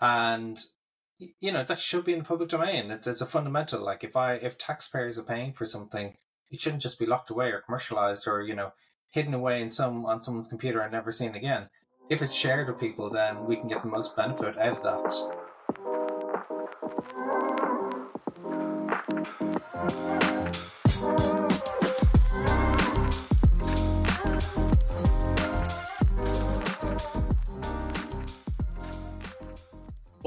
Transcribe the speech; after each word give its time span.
and 0.00 0.58
you 1.18 1.52
know 1.52 1.64
that 1.64 1.80
should 1.80 2.04
be 2.04 2.12
in 2.12 2.20
the 2.20 2.24
public 2.24 2.48
domain. 2.48 2.90
It's 2.90 3.06
it's 3.06 3.20
a 3.20 3.26
fundamental. 3.26 3.84
Like 3.84 4.04
if 4.04 4.16
I 4.16 4.34
if 4.34 4.56
taxpayers 4.56 5.18
are 5.18 5.24
paying 5.24 5.52
for 5.52 5.64
something, 5.64 6.16
it 6.50 6.60
shouldn't 6.60 6.82
just 6.82 6.98
be 6.98 7.06
locked 7.06 7.30
away 7.30 7.50
or 7.50 7.60
commercialized 7.60 8.26
or 8.28 8.42
you 8.42 8.54
know 8.54 8.72
hidden 9.10 9.34
away 9.34 9.60
in 9.60 9.70
some 9.70 10.06
on 10.06 10.22
someone's 10.22 10.48
computer 10.48 10.80
and 10.80 10.92
never 10.92 11.12
seen 11.12 11.34
again. 11.34 11.68
If 12.08 12.22
it's 12.22 12.34
shared 12.34 12.68
with 12.68 12.80
people, 12.80 13.10
then 13.10 13.44
we 13.46 13.56
can 13.56 13.68
get 13.68 13.82
the 13.82 13.88
most 13.88 14.16
benefit 14.16 14.56
out 14.58 14.78
of 14.78 14.82
that. 14.84 15.38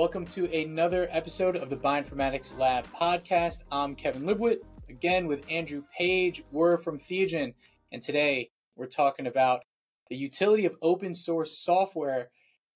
Welcome 0.01 0.25
to 0.29 0.51
another 0.51 1.07
episode 1.11 1.55
of 1.55 1.69
the 1.69 1.75
Bioinformatics 1.75 2.57
Lab 2.57 2.87
podcast. 2.91 3.65
I'm 3.71 3.93
Kevin 3.93 4.23
Libuit, 4.23 4.57
again 4.89 5.27
with 5.27 5.45
Andrew 5.47 5.83
Page. 5.95 6.43
We're 6.51 6.79
from 6.79 6.97
Theiagen, 6.97 7.53
and 7.91 8.01
today 8.01 8.49
we're 8.75 8.87
talking 8.87 9.27
about 9.27 9.61
the 10.09 10.15
utility 10.15 10.65
of 10.65 10.75
open 10.81 11.13
source 11.13 11.55
software 11.55 12.31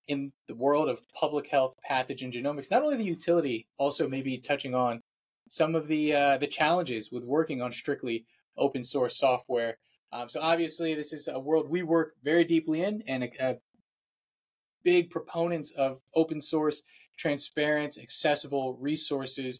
in 0.08 0.34
the 0.48 0.54
world 0.54 0.88
of 0.88 1.02
public 1.20 1.48
health 1.48 1.76
pathogen 1.90 2.32
genomics. 2.32 2.70
Not 2.70 2.84
only 2.84 2.98
the 2.98 3.04
utility, 3.04 3.66
also 3.80 4.08
maybe 4.08 4.38
touching 4.38 4.76
on 4.76 5.02
some 5.50 5.74
of 5.74 5.88
the 5.88 6.14
uh, 6.14 6.38
the 6.38 6.46
challenges 6.46 7.12
with 7.12 7.24
working 7.24 7.60
on 7.60 7.72
strictly 7.72 8.28
open 8.56 8.84
source 8.84 9.18
software. 9.18 9.80
Um, 10.14 10.30
so 10.30 10.40
obviously, 10.42 10.94
this 10.94 11.12
is 11.12 11.28
a 11.28 11.40
world 11.40 11.72
we 11.72 11.82
work 11.82 12.14
very 12.24 12.44
deeply 12.44 12.84
in, 12.84 13.02
and 13.08 13.24
a, 13.24 13.32
a 13.40 13.56
big 14.86 15.10
proponents 15.10 15.72
of 15.72 16.00
open 16.14 16.40
source 16.40 16.84
transparent, 17.18 17.98
accessible 17.98 18.78
resources. 18.80 19.60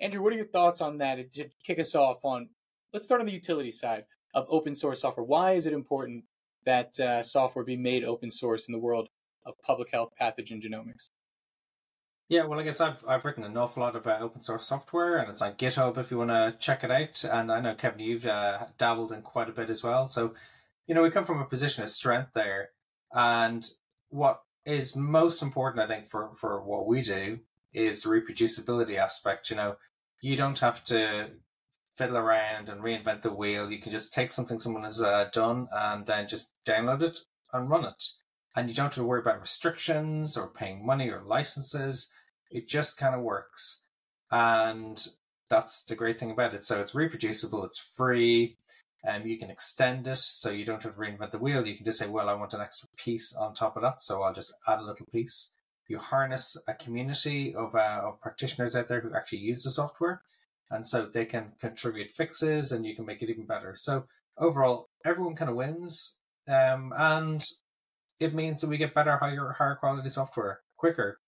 Andrew, 0.00 0.22
what 0.22 0.32
are 0.32 0.36
your 0.36 0.46
thoughts 0.46 0.80
on 0.80 0.98
that? 0.98 1.32
To 1.32 1.48
kick 1.64 1.78
us 1.78 1.94
off 1.94 2.24
on, 2.24 2.48
let's 2.92 3.06
start 3.06 3.20
on 3.20 3.26
the 3.26 3.32
utility 3.32 3.70
side 3.70 4.04
of 4.34 4.46
open 4.48 4.74
source 4.74 5.02
software. 5.02 5.24
Why 5.24 5.52
is 5.52 5.66
it 5.66 5.72
important 5.72 6.24
that 6.64 6.98
uh, 7.00 7.22
software 7.22 7.64
be 7.64 7.76
made 7.76 8.04
open 8.04 8.30
source 8.30 8.68
in 8.68 8.72
the 8.72 8.78
world 8.78 9.08
of 9.44 9.54
public 9.60 9.90
health 9.90 10.12
pathogen 10.20 10.62
genomics? 10.62 11.10
Yeah, 12.28 12.44
well, 12.44 12.60
I 12.60 12.62
guess 12.62 12.80
I've 12.80 13.04
I've 13.08 13.24
written 13.24 13.42
an 13.42 13.56
awful 13.56 13.82
lot 13.82 13.96
about 13.96 14.22
open 14.22 14.40
source 14.40 14.64
software, 14.64 15.18
and 15.18 15.28
it's 15.28 15.42
on 15.42 15.54
GitHub 15.54 15.98
if 15.98 16.12
you 16.12 16.18
want 16.18 16.30
to 16.30 16.54
check 16.60 16.84
it 16.84 16.90
out. 16.90 17.24
And 17.24 17.50
I 17.50 17.60
know 17.60 17.74
Kevin, 17.74 17.98
you've 17.98 18.24
uh, 18.24 18.66
dabbled 18.78 19.10
in 19.10 19.22
quite 19.22 19.48
a 19.48 19.52
bit 19.52 19.68
as 19.68 19.82
well. 19.82 20.06
So, 20.06 20.34
you 20.86 20.94
know, 20.94 21.02
we 21.02 21.10
come 21.10 21.24
from 21.24 21.40
a 21.40 21.44
position 21.44 21.82
of 21.82 21.88
strength 21.88 22.32
there, 22.32 22.70
and 23.12 23.68
what 24.10 24.42
is 24.64 24.96
most 24.96 25.42
important, 25.42 25.82
I 25.82 25.86
think, 25.86 26.06
for, 26.06 26.32
for 26.34 26.62
what 26.62 26.86
we 26.86 27.02
do 27.02 27.40
is 27.72 28.02
the 28.02 28.10
reproducibility 28.10 28.96
aspect. 28.96 29.50
You 29.50 29.56
know, 29.56 29.76
you 30.20 30.36
don't 30.36 30.58
have 30.58 30.84
to 30.84 31.30
fiddle 31.94 32.18
around 32.18 32.68
and 32.68 32.82
reinvent 32.82 33.22
the 33.22 33.32
wheel. 33.32 33.70
You 33.70 33.78
can 33.78 33.92
just 33.92 34.14
take 34.14 34.32
something 34.32 34.58
someone 34.58 34.84
has 34.84 35.02
uh, 35.02 35.28
done 35.32 35.68
and 35.72 36.06
then 36.06 36.28
just 36.28 36.54
download 36.64 37.02
it 37.02 37.20
and 37.52 37.68
run 37.70 37.84
it. 37.84 38.04
And 38.56 38.68
you 38.68 38.74
don't 38.74 38.86
have 38.86 38.94
to 38.94 39.04
worry 39.04 39.20
about 39.20 39.40
restrictions 39.40 40.36
or 40.36 40.48
paying 40.48 40.84
money 40.84 41.10
or 41.10 41.22
licenses. 41.22 42.12
It 42.50 42.68
just 42.68 42.98
kind 42.98 43.14
of 43.14 43.22
works. 43.22 43.84
And 44.30 45.06
that's 45.48 45.84
the 45.84 45.96
great 45.96 46.18
thing 46.18 46.30
about 46.30 46.54
it. 46.54 46.64
So 46.64 46.80
it's 46.80 46.94
reproducible, 46.94 47.64
it's 47.64 47.78
free, 47.78 48.56
um, 49.06 49.26
you 49.26 49.38
can 49.38 49.50
extend 49.50 50.06
it 50.06 50.16
so 50.16 50.50
you 50.50 50.64
don't 50.64 50.82
have 50.82 50.94
to 50.94 50.98
reinvent 50.98 51.30
the 51.30 51.38
wheel. 51.38 51.66
You 51.66 51.74
can 51.74 51.84
just 51.84 51.98
say, 51.98 52.06
well, 52.06 52.28
I 52.28 52.34
want 52.34 52.54
an 52.54 52.60
extra 52.60 52.88
piece 52.96 53.34
on 53.34 53.54
top 53.54 53.76
of 53.76 53.82
that, 53.82 54.00
so 54.00 54.22
I'll 54.22 54.34
just 54.34 54.52
add 54.68 54.80
a 54.80 54.84
little 54.84 55.06
piece. 55.06 55.54
You 55.88 55.98
harness 55.98 56.56
a 56.68 56.74
community 56.74 57.54
of, 57.54 57.74
uh, 57.74 58.02
of 58.04 58.20
practitioners 58.20 58.76
out 58.76 58.88
there 58.88 59.00
who 59.00 59.14
actually 59.14 59.38
use 59.38 59.64
the 59.64 59.70
software, 59.70 60.22
and 60.70 60.86
so 60.86 61.06
they 61.06 61.24
can 61.24 61.52
contribute 61.60 62.10
fixes 62.10 62.72
and 62.72 62.86
you 62.86 62.94
can 62.94 63.06
make 63.06 63.22
it 63.22 63.30
even 63.30 63.46
better. 63.46 63.74
So 63.74 64.06
overall, 64.38 64.88
everyone 65.04 65.34
kind 65.34 65.50
of 65.50 65.56
wins, 65.56 66.20
um, 66.48 66.92
and 66.96 67.44
it 68.20 68.34
means 68.34 68.60
that 68.60 68.68
we 68.68 68.76
get 68.76 68.94
better, 68.94 69.16
higher, 69.16 69.54
higher 69.58 69.74
quality 69.74 70.08
software 70.10 70.60
quicker. 70.76 71.18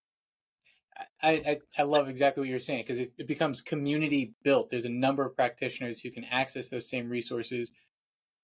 I, 1.22 1.30
I, 1.30 1.58
I 1.78 1.82
love 1.84 2.08
exactly 2.08 2.42
what 2.42 2.48
you're 2.48 2.58
saying 2.58 2.84
because 2.86 2.98
it, 2.98 3.12
it 3.18 3.26
becomes 3.26 3.62
community 3.62 4.34
built. 4.42 4.70
There's 4.70 4.84
a 4.84 4.90
number 4.90 5.24
of 5.24 5.36
practitioners 5.36 6.00
who 6.00 6.10
can 6.10 6.24
access 6.24 6.68
those 6.68 6.88
same 6.88 7.08
resources, 7.08 7.70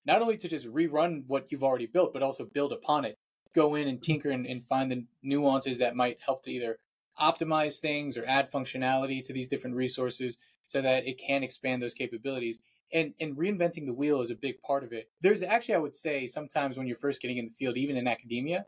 not 0.06 0.22
only 0.22 0.36
to 0.38 0.48
just 0.48 0.66
rerun 0.66 1.25
what 1.26 1.50
you've 1.50 1.64
already 1.64 1.86
built, 1.86 2.12
but 2.12 2.22
also 2.22 2.44
build 2.44 2.72
upon 2.72 3.04
it. 3.04 3.19
Go 3.54 3.75
in 3.75 3.88
and 3.88 3.98
mm-hmm. 3.98 4.12
tinker 4.12 4.31
and, 4.31 4.47
and 4.47 4.66
find 4.66 4.91
the 4.91 5.04
nuances 5.22 5.78
that 5.78 5.97
might 5.97 6.19
help 6.25 6.42
to 6.44 6.50
either 6.50 6.78
optimize 7.20 7.81
things 7.81 8.16
or 8.16 8.25
add 8.26 8.50
functionality 8.50 9.22
to 9.25 9.32
these 9.32 9.48
different 9.48 9.76
resources 9.76 10.38
so 10.66 10.80
that 10.80 11.06
it 11.06 11.19
can 11.19 11.42
expand 11.42 11.82
those 11.82 11.94
capabilities. 11.94 12.60
And 12.92 13.12
and 13.20 13.36
reinventing 13.36 13.84
the 13.84 13.92
wheel 13.92 14.22
is 14.22 14.30
a 14.30 14.34
big 14.34 14.62
part 14.62 14.82
of 14.82 14.92
it. 14.92 15.10
There's 15.20 15.42
actually, 15.42 15.75
I 15.75 15.78
would 15.78 15.94
say, 15.94 16.26
sometimes 16.26 16.78
when 16.78 16.86
you're 16.86 16.97
first 16.97 17.20
getting 17.20 17.36
in 17.36 17.47
the 17.47 17.53
field, 17.53 17.76
even 17.76 17.98
in 17.98 18.09
academia, 18.09 18.65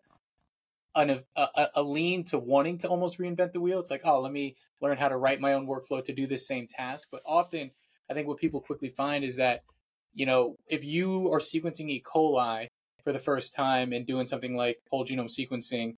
an, 0.95 1.23
a, 1.37 1.69
a 1.77 1.83
lean 1.83 2.25
to 2.25 2.39
wanting 2.39 2.79
to 2.79 2.89
almost 2.89 3.19
reinvent 3.19 3.53
the 3.53 3.61
wheel. 3.61 3.81
It's 3.81 3.91
like, 3.91 4.03
oh, 4.05 4.21
let 4.21 4.33
me 4.33 4.57
learn 4.81 4.97
how 4.97 5.09
to 5.09 5.17
write 5.17 5.41
my 5.41 5.53
own 5.53 5.67
workflow 5.67 6.05
to 6.05 6.13
do 6.13 6.27
this 6.27 6.47
same 6.47 6.67
task. 6.67 7.09
But 7.11 7.23
often, 7.25 7.71
I 8.11 8.15
think 8.15 8.27
what 8.27 8.39
people 8.39 8.61
quickly 8.61 8.89
find 8.89 9.25
is 9.25 9.37
that, 9.37 9.63
you 10.15 10.27
know, 10.27 10.57
if 10.67 10.85
you 10.85 11.33
are 11.33 11.39
sequencing 11.39 11.89
E. 11.89 12.03
coli 12.03 12.67
for 13.05 13.13
the 13.13 13.19
first 13.19 13.55
time 13.55 13.93
and 13.93 14.07
doing 14.07 14.27
something 14.27 14.57
like 14.57 14.79
whole 14.91 15.05
genome 15.05 15.31
sequencing, 15.31 15.95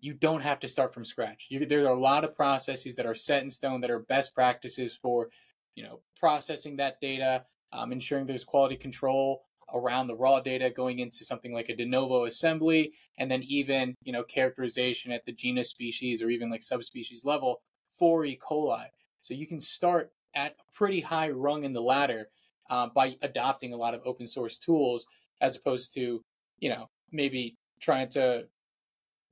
you 0.00 0.14
don't 0.14 0.42
have 0.42 0.60
to 0.60 0.68
start 0.68 0.94
from 0.94 1.04
scratch. 1.04 1.46
You, 1.48 1.64
there 1.64 1.84
are 1.84 1.92
a 1.92 1.98
lot 1.98 2.24
of 2.24 2.36
processes 2.36 2.96
that 2.96 3.06
are 3.06 3.14
set 3.14 3.42
in 3.42 3.50
stone 3.50 3.80
that 3.80 3.90
are 3.90 3.98
best 3.98 4.34
practices 4.34 4.96
for, 4.96 5.28
you 5.74 5.82
know, 5.82 6.00
processing 6.18 6.76
that 6.76 7.00
data, 7.00 7.44
um, 7.72 7.92
ensuring 7.92 8.26
there's 8.26 8.44
quality 8.44 8.76
control, 8.76 9.44
around 9.74 10.06
the 10.06 10.16
raw 10.16 10.40
data 10.40 10.70
going 10.70 10.98
into 10.98 11.24
something 11.24 11.52
like 11.52 11.68
a 11.68 11.76
de 11.76 11.84
novo 11.84 12.24
assembly 12.24 12.92
and 13.18 13.30
then 13.30 13.42
even 13.42 13.94
you 14.02 14.12
know 14.12 14.22
characterization 14.22 15.12
at 15.12 15.24
the 15.24 15.32
genus 15.32 15.70
species 15.70 16.22
or 16.22 16.30
even 16.30 16.50
like 16.50 16.62
subspecies 16.62 17.24
level 17.24 17.60
for 17.88 18.24
e. 18.24 18.38
coli. 18.38 18.86
So 19.20 19.34
you 19.34 19.46
can 19.46 19.60
start 19.60 20.12
at 20.34 20.52
a 20.52 20.76
pretty 20.76 21.00
high 21.00 21.30
rung 21.30 21.64
in 21.64 21.72
the 21.72 21.82
ladder 21.82 22.28
uh, 22.70 22.88
by 22.94 23.16
adopting 23.22 23.72
a 23.72 23.76
lot 23.76 23.94
of 23.94 24.02
open 24.04 24.26
source 24.26 24.58
tools 24.58 25.06
as 25.40 25.56
opposed 25.56 25.94
to 25.94 26.22
you 26.58 26.68
know 26.68 26.88
maybe 27.10 27.56
trying 27.80 28.08
to 28.08 28.44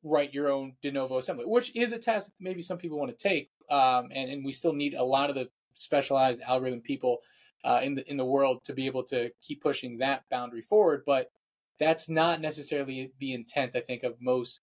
write 0.02 0.32
your 0.32 0.50
own 0.50 0.74
de 0.82 0.90
novo 0.90 1.18
assembly 1.18 1.44
which 1.46 1.74
is 1.74 1.92
a 1.92 1.98
task 1.98 2.30
maybe 2.38 2.62
some 2.62 2.78
people 2.78 2.98
want 2.98 3.16
to 3.16 3.28
take 3.28 3.50
um, 3.70 4.08
and, 4.12 4.30
and 4.30 4.44
we 4.44 4.52
still 4.52 4.72
need 4.72 4.94
a 4.94 5.04
lot 5.04 5.28
of 5.28 5.34
the 5.34 5.48
specialized 5.72 6.40
algorithm 6.42 6.80
people 6.80 7.18
uh, 7.66 7.80
in 7.82 7.96
the 7.96 8.08
in 8.08 8.16
the 8.16 8.24
world 8.24 8.64
to 8.64 8.72
be 8.72 8.86
able 8.86 9.02
to 9.02 9.30
keep 9.42 9.60
pushing 9.60 9.98
that 9.98 10.24
boundary 10.30 10.62
forward. 10.62 11.02
But 11.04 11.30
that's 11.78 12.08
not 12.08 12.40
necessarily 12.40 13.12
the 13.18 13.34
intent, 13.34 13.74
I 13.74 13.80
think, 13.80 14.04
of 14.04 14.14
most 14.20 14.60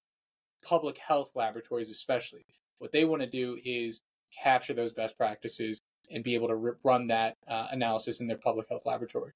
public 0.64 0.98
health 0.98 1.32
laboratories, 1.36 1.92
especially. 1.92 2.46
What 2.80 2.92
they 2.92 3.06
want 3.06 3.22
to 3.22 3.30
do 3.30 3.60
is 3.64 4.02
capture 4.42 4.74
those 4.74 4.94
best 4.94 5.18
practices 5.18 5.82
and 6.10 6.24
be 6.24 6.34
able 6.34 6.48
to 6.48 6.76
run 6.84 7.08
that 7.08 7.36
uh, 7.48 7.68
analysis 7.72 8.20
in 8.20 8.28
their 8.28 8.38
public 8.38 8.68
health 8.70 8.86
laboratory. 8.86 9.34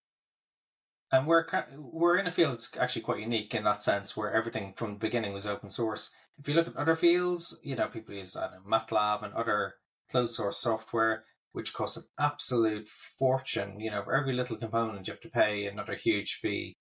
And 1.11 1.27
we're 1.27 1.45
we're 1.77 2.17
in 2.17 2.27
a 2.27 2.31
field 2.31 2.53
that's 2.53 2.75
actually 2.77 3.03
quite 3.03 3.19
unique 3.19 3.53
in 3.53 3.63
that 3.65 3.83
sense, 3.83 4.15
where 4.15 4.31
everything 4.31 4.73
from 4.75 4.93
the 4.93 4.99
beginning 4.99 5.33
was 5.33 5.47
open 5.47 5.69
source. 5.69 6.15
If 6.39 6.47
you 6.47 6.55
look 6.55 6.67
at 6.67 6.75
other 6.75 6.95
fields, 6.95 7.59
you 7.63 7.75
know, 7.75 7.87
people 7.87 8.15
use 8.15 8.35
know, 8.35 8.49
MATLAB 8.65 9.23
and 9.23 9.33
other 9.33 9.75
closed 10.09 10.35
source 10.35 10.57
software 10.57 11.23
which 11.57 11.73
costs 11.73 11.97
an 11.97 12.03
absolute 12.19 12.87
fortune. 12.87 13.79
You 13.79 13.89
know, 13.89 14.03
for 14.03 14.13
every 14.13 14.33
little 14.33 14.57
component, 14.57 15.07
you 15.07 15.11
have 15.11 15.21
to 15.21 15.29
pay 15.29 15.65
another 15.65 15.95
huge 15.95 16.35
fee, 16.35 16.77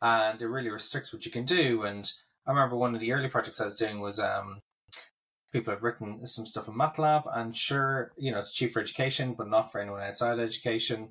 and 0.00 0.40
it 0.40 0.48
really 0.48 0.70
restricts 0.70 1.12
what 1.12 1.26
you 1.26 1.30
can 1.30 1.44
do. 1.44 1.82
And 1.82 2.10
I 2.46 2.52
remember 2.52 2.74
one 2.74 2.94
of 2.94 3.02
the 3.02 3.12
early 3.12 3.28
projects 3.28 3.60
I 3.60 3.64
was 3.64 3.76
doing 3.76 4.00
was 4.00 4.18
um, 4.18 4.60
people 5.52 5.74
have 5.74 5.82
written 5.82 6.24
some 6.24 6.46
stuff 6.46 6.68
in 6.68 6.74
MATLAB, 6.74 7.24
and 7.36 7.54
sure, 7.54 8.12
you 8.16 8.32
know, 8.32 8.38
it's 8.38 8.54
cheap 8.54 8.72
for 8.72 8.80
education, 8.80 9.34
but 9.34 9.50
not 9.50 9.70
for 9.70 9.78
anyone 9.78 10.00
outside 10.00 10.38
education. 10.38 11.10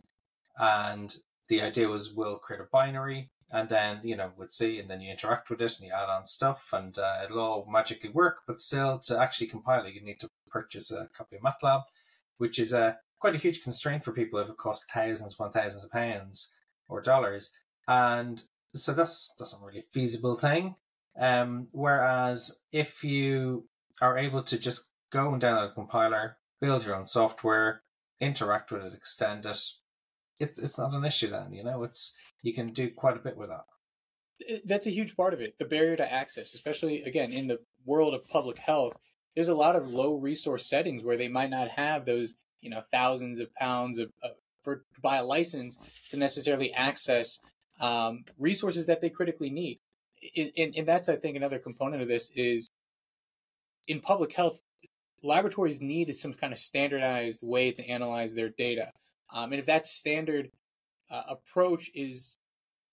And 0.57 1.15
the 1.50 1.62
idea 1.62 1.88
was 1.89 2.15
we'll 2.15 2.39
create 2.39 2.62
a 2.62 2.68
binary, 2.71 3.30
and 3.51 3.69
then 3.69 4.01
you 4.04 4.15
know 4.15 4.31
would 4.38 4.51
see, 4.51 4.80
and 4.80 4.89
then 4.89 5.01
you 5.01 5.12
interact 5.12 5.51
with 5.51 5.62
it, 5.62 5.77
and 5.77 5.88
you 5.88 5.94
add 5.94 6.10
on 6.10 6.25
stuff, 6.25 6.74
and 6.74 6.98
uh, 6.98 7.21
it'll 7.24 7.42
all 7.42 7.68
magically 7.69 8.10
work. 8.10 8.38
But 8.48 8.60
still, 8.60 8.98
to 9.06 9.19
actually 9.19 9.48
compile 9.48 9.86
it, 9.86 9.94
you 9.94 10.01
need 10.01 10.19
to 10.21 10.30
purchase 10.50 10.92
a 10.92 11.10
copy 11.15 11.36
of 11.36 11.44
MATLAB 11.44 11.83
which 12.38 12.59
is 12.59 12.74
a 12.74 12.97
quite 13.19 13.35
a 13.35 13.39
huge 13.39 13.63
constraint 13.63 14.03
for 14.03 14.12
people 14.12 14.39
if 14.39 14.50
it 14.50 14.57
costs 14.57 14.91
thousands 14.91 15.33
upon 15.33 15.51
thousands 15.51 15.83
of 15.83 15.91
pounds 15.91 16.53
or 16.89 17.01
dollars. 17.01 17.51
And 17.88 18.44
so 18.74 18.94
that's 18.94 19.33
that's 19.38 19.53
not 19.53 19.63
really 19.63 19.81
feasible 19.81 20.35
thing. 20.35 20.75
Um, 21.19 21.68
whereas 21.71 22.62
if 22.71 23.03
you 23.03 23.68
are 24.01 24.18
able 24.18 24.44
to 24.44 24.57
just 24.57 24.91
go 25.12 25.31
and 25.31 25.41
download 25.41 25.71
a 25.71 25.74
compiler, 25.74 26.38
build 26.59 26.85
your 26.85 26.95
own 26.95 27.06
software, 27.06 27.83
interact 28.19 28.71
with 28.71 28.83
it, 28.83 28.94
extend 28.94 29.45
it, 29.45 29.57
it's 30.39 30.59
it's 30.59 30.77
not 30.77 30.94
an 30.94 31.06
issue 31.06 31.29
then. 31.29 31.53
You 31.53 31.63
know, 31.63 31.83
it's 31.83 32.18
you 32.41 32.53
can 32.53 32.74
do 32.74 32.89
quite 32.91 33.15
a 33.15 33.21
bit 33.21 33.38
with 33.38 33.50
that. 33.50 33.65
That's 34.65 34.88
a 34.88 34.91
huge 34.91 35.15
part 35.15 35.33
of 35.33 35.41
it. 35.41 35.57
The 35.59 35.65
barrier 35.65 35.95
to 35.95 36.12
access, 36.12 36.53
especially 36.53 37.03
again 37.03 37.31
in 37.31 37.47
the 37.47 37.59
world 37.86 38.13
of 38.13 38.27
public 38.27 38.57
health, 38.57 38.97
there's 39.35 39.47
a 39.47 39.56
lot 39.56 39.75
of 39.75 39.88
low 39.88 40.15
resource 40.15 40.65
settings 40.65 41.03
where 41.03 41.18
they 41.18 41.27
might 41.27 41.50
not 41.50 41.69
have 41.69 42.06
those 42.06 42.35
you 42.62 42.69
know 42.69 42.81
thousands 42.91 43.39
of 43.39 43.53
pounds 43.56 44.00
of, 44.00 44.12
of 44.24 44.31
for 44.62 44.77
to 44.94 45.01
buy 45.01 45.18
a 45.18 45.25
license 45.25 45.77
to 46.09 46.18
necessarily 46.18 46.74
access 46.74 47.39
um, 47.80 48.24
resources 48.39 48.85
that 48.88 49.01
they 49.01 49.09
critically 49.09 49.50
need. 49.50 49.80
And, 50.38 50.74
and 50.77 50.88
that's 50.88 51.09
I 51.09 51.18
think 51.18 51.35
another 51.35 51.59
component 51.59 52.01
of 52.01 52.07
this 52.07 52.31
is 52.33 52.69
in 53.88 54.00
public 54.00 54.33
health, 54.33 54.62
laboratories 55.21 55.81
need 55.81 56.13
some 56.15 56.33
kind 56.33 56.53
of 56.53 56.59
standardized 56.59 57.41
way 57.44 57.71
to 57.71 57.86
analyze 57.86 58.36
their 58.36 58.50
data. 58.50 58.94
Um, 59.33 59.51
and 59.51 59.59
if 59.59 59.65
that 59.65 59.86
standard 59.86 60.51
uh, 61.12 61.24
approach 61.27 61.91
is, 61.94 62.38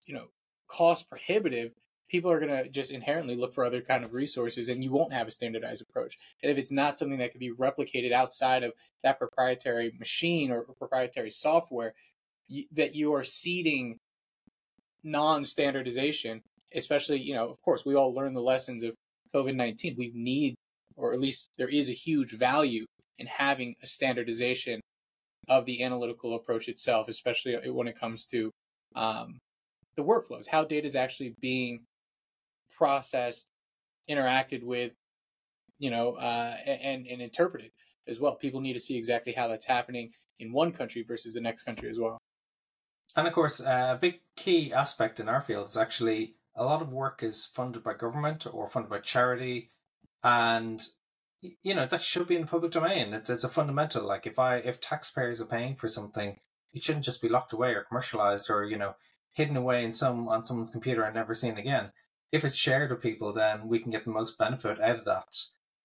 you 0.06 0.14
know, 0.14 0.26
cost 0.66 1.08
prohibitive, 1.08 1.72
people 2.10 2.30
are 2.30 2.40
going 2.40 2.64
to 2.64 2.68
just 2.68 2.90
inherently 2.90 3.36
look 3.36 3.54
for 3.54 3.64
other 3.64 3.80
kind 3.80 4.04
of 4.04 4.12
resources 4.12 4.68
and 4.68 4.82
you 4.82 4.90
won't 4.90 5.12
have 5.12 5.28
a 5.28 5.30
standardized 5.30 5.80
approach. 5.80 6.18
And 6.42 6.50
if 6.50 6.58
it's 6.58 6.72
not 6.72 6.98
something 6.98 7.18
that 7.18 7.30
can 7.30 7.38
be 7.38 7.52
replicated 7.52 8.12
outside 8.12 8.64
of 8.64 8.72
that 9.02 9.18
proprietary 9.18 9.92
machine 9.98 10.50
or 10.50 10.64
proprietary 10.78 11.30
software 11.30 11.94
you, 12.48 12.64
that 12.72 12.94
you 12.94 13.14
are 13.14 13.24
seeding 13.24 13.98
non-standardization 15.02 16.42
especially 16.74 17.18
you 17.18 17.34
know 17.34 17.48
of 17.48 17.60
course 17.62 17.86
we 17.86 17.94
all 17.94 18.14
learn 18.14 18.34
the 18.34 18.42
lessons 18.42 18.82
of 18.82 18.94
covid-19 19.34 19.96
we 19.96 20.12
need 20.14 20.54
or 20.96 21.12
at 21.12 21.20
least 21.20 21.48
there 21.56 21.68
is 21.68 21.88
a 21.88 21.92
huge 21.92 22.36
value 22.36 22.84
in 23.18 23.26
having 23.26 23.74
a 23.82 23.86
standardization 23.86 24.80
of 25.48 25.64
the 25.64 25.82
analytical 25.82 26.34
approach 26.34 26.68
itself 26.68 27.08
especially 27.08 27.56
when 27.70 27.88
it 27.88 27.98
comes 27.98 28.26
to 28.26 28.50
um, 28.94 29.38
the 29.96 30.04
workflows 30.04 30.48
how 30.48 30.64
data 30.64 30.86
is 30.86 30.96
actually 30.96 31.34
being 31.40 31.80
processed, 32.80 33.50
interacted 34.08 34.64
with, 34.64 34.92
you 35.78 35.90
know, 35.90 36.14
uh, 36.14 36.56
and 36.66 37.06
and 37.06 37.20
interpreted 37.20 37.72
as 38.08 38.18
well. 38.18 38.34
People 38.36 38.62
need 38.62 38.72
to 38.72 38.80
see 38.80 38.96
exactly 38.96 39.34
how 39.34 39.46
that's 39.48 39.66
happening 39.66 40.12
in 40.38 40.52
one 40.52 40.72
country 40.72 41.02
versus 41.06 41.34
the 41.34 41.42
next 41.42 41.62
country 41.62 41.90
as 41.90 41.98
well. 41.98 42.18
And 43.16 43.28
of 43.28 43.34
course, 43.34 43.60
uh, 43.60 43.90
a 43.96 43.98
big 43.98 44.20
key 44.36 44.72
aspect 44.72 45.20
in 45.20 45.28
our 45.28 45.42
field 45.42 45.68
is 45.68 45.76
actually 45.76 46.36
a 46.56 46.64
lot 46.64 46.80
of 46.80 46.90
work 46.90 47.22
is 47.22 47.44
funded 47.44 47.84
by 47.84 47.92
government 47.92 48.46
or 48.50 48.66
funded 48.66 48.90
by 48.90 49.00
charity, 49.00 49.70
and 50.24 50.80
you 51.62 51.74
know 51.74 51.86
that 51.86 52.02
should 52.02 52.28
be 52.28 52.36
in 52.36 52.42
the 52.42 52.54
public 52.54 52.72
domain. 52.72 53.12
It's 53.12 53.28
it's 53.28 53.44
a 53.44 53.48
fundamental. 53.48 54.06
Like 54.06 54.26
if 54.26 54.38
I 54.38 54.56
if 54.56 54.80
taxpayers 54.80 55.40
are 55.42 55.52
paying 55.56 55.76
for 55.76 55.88
something, 55.88 56.38
it 56.72 56.82
shouldn't 56.82 57.04
just 57.04 57.20
be 57.20 57.28
locked 57.28 57.52
away 57.52 57.74
or 57.74 57.82
commercialized 57.82 58.48
or 58.50 58.64
you 58.64 58.78
know 58.78 58.94
hidden 59.32 59.56
away 59.56 59.84
in 59.84 59.92
some 59.92 60.28
on 60.28 60.44
someone's 60.46 60.70
computer 60.70 61.02
and 61.04 61.14
never 61.14 61.34
seen 61.34 61.58
again 61.58 61.92
if 62.32 62.44
it's 62.44 62.56
shared 62.56 62.90
with 62.90 63.02
people, 63.02 63.32
then 63.32 63.68
we 63.68 63.78
can 63.78 63.90
get 63.90 64.04
the 64.04 64.10
most 64.10 64.38
benefit 64.38 64.80
out 64.80 65.00
of 65.00 65.04
that. 65.04 65.36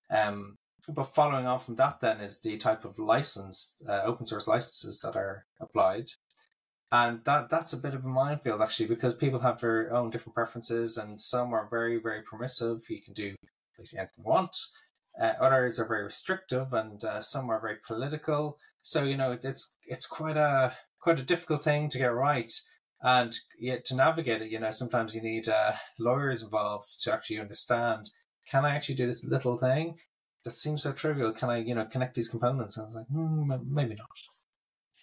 Um, 0.09 0.57
but 0.89 1.03
following 1.05 1.47
on 1.47 1.59
from 1.59 1.75
that, 1.75 1.99
then 1.99 2.19
is 2.19 2.41
the 2.41 2.57
type 2.57 2.85
of 2.85 2.99
license, 2.99 3.81
uh, 3.89 4.01
open 4.03 4.25
source 4.25 4.47
licenses 4.47 4.99
that 5.01 5.15
are 5.15 5.45
applied, 5.59 6.11
and 6.91 7.23
that 7.25 7.49
that's 7.49 7.73
a 7.73 7.81
bit 7.81 7.95
of 7.95 8.05
a 8.05 8.07
minefield 8.07 8.61
actually 8.61 8.87
because 8.87 9.15
people 9.15 9.39
have 9.39 9.59
their 9.59 9.91
own 9.91 10.11
different 10.11 10.35
preferences, 10.35 10.97
and 10.97 11.19
some 11.19 11.53
are 11.53 11.67
very 11.69 11.97
very 11.97 12.21
permissive. 12.21 12.81
You 12.89 13.01
can 13.01 13.13
do 13.13 13.35
basically 13.75 13.99
anything 14.01 14.23
you 14.23 14.29
want. 14.29 14.55
Uh, 15.19 15.33
others 15.39 15.79
are 15.79 15.87
very 15.87 16.03
restrictive, 16.03 16.73
and 16.73 17.03
uh, 17.03 17.19
some 17.19 17.49
are 17.49 17.59
very 17.59 17.77
political. 17.87 18.59
So 18.81 19.03
you 19.03 19.17
know 19.17 19.31
it's 19.31 19.75
it's 19.87 20.05
quite 20.05 20.37
a 20.37 20.73
quite 20.99 21.19
a 21.19 21.23
difficult 21.23 21.63
thing 21.63 21.89
to 21.89 21.97
get 21.97 22.13
right 22.13 22.53
and 23.05 23.37
yet 23.59 23.85
to 23.85 23.95
navigate 23.95 24.41
it, 24.41 24.51
you 24.51 24.59
know, 24.59 24.71
sometimes 24.71 25.15
you 25.15 25.21
need 25.21 25.47
uh, 25.47 25.73
lawyers 25.99 26.41
involved 26.41 26.87
to 27.03 27.13
actually 27.13 27.39
understand. 27.39 28.09
Can 28.49 28.65
I 28.65 28.75
actually 28.75 28.95
do 28.95 29.05
this 29.05 29.23
little 29.23 29.59
thing 29.59 29.99
that 30.43 30.55
seems 30.55 30.81
so 30.81 30.91
trivial? 30.91 31.31
Can 31.31 31.51
I, 31.51 31.57
you 31.57 31.75
know, 31.75 31.85
connect 31.85 32.15
these 32.15 32.29
components? 32.29 32.77
And 32.77 32.83
I 32.83 32.85
was 32.85 32.95
like, 32.95 33.07
hmm, 33.07 33.51
maybe 33.71 33.93
not. 33.93 34.07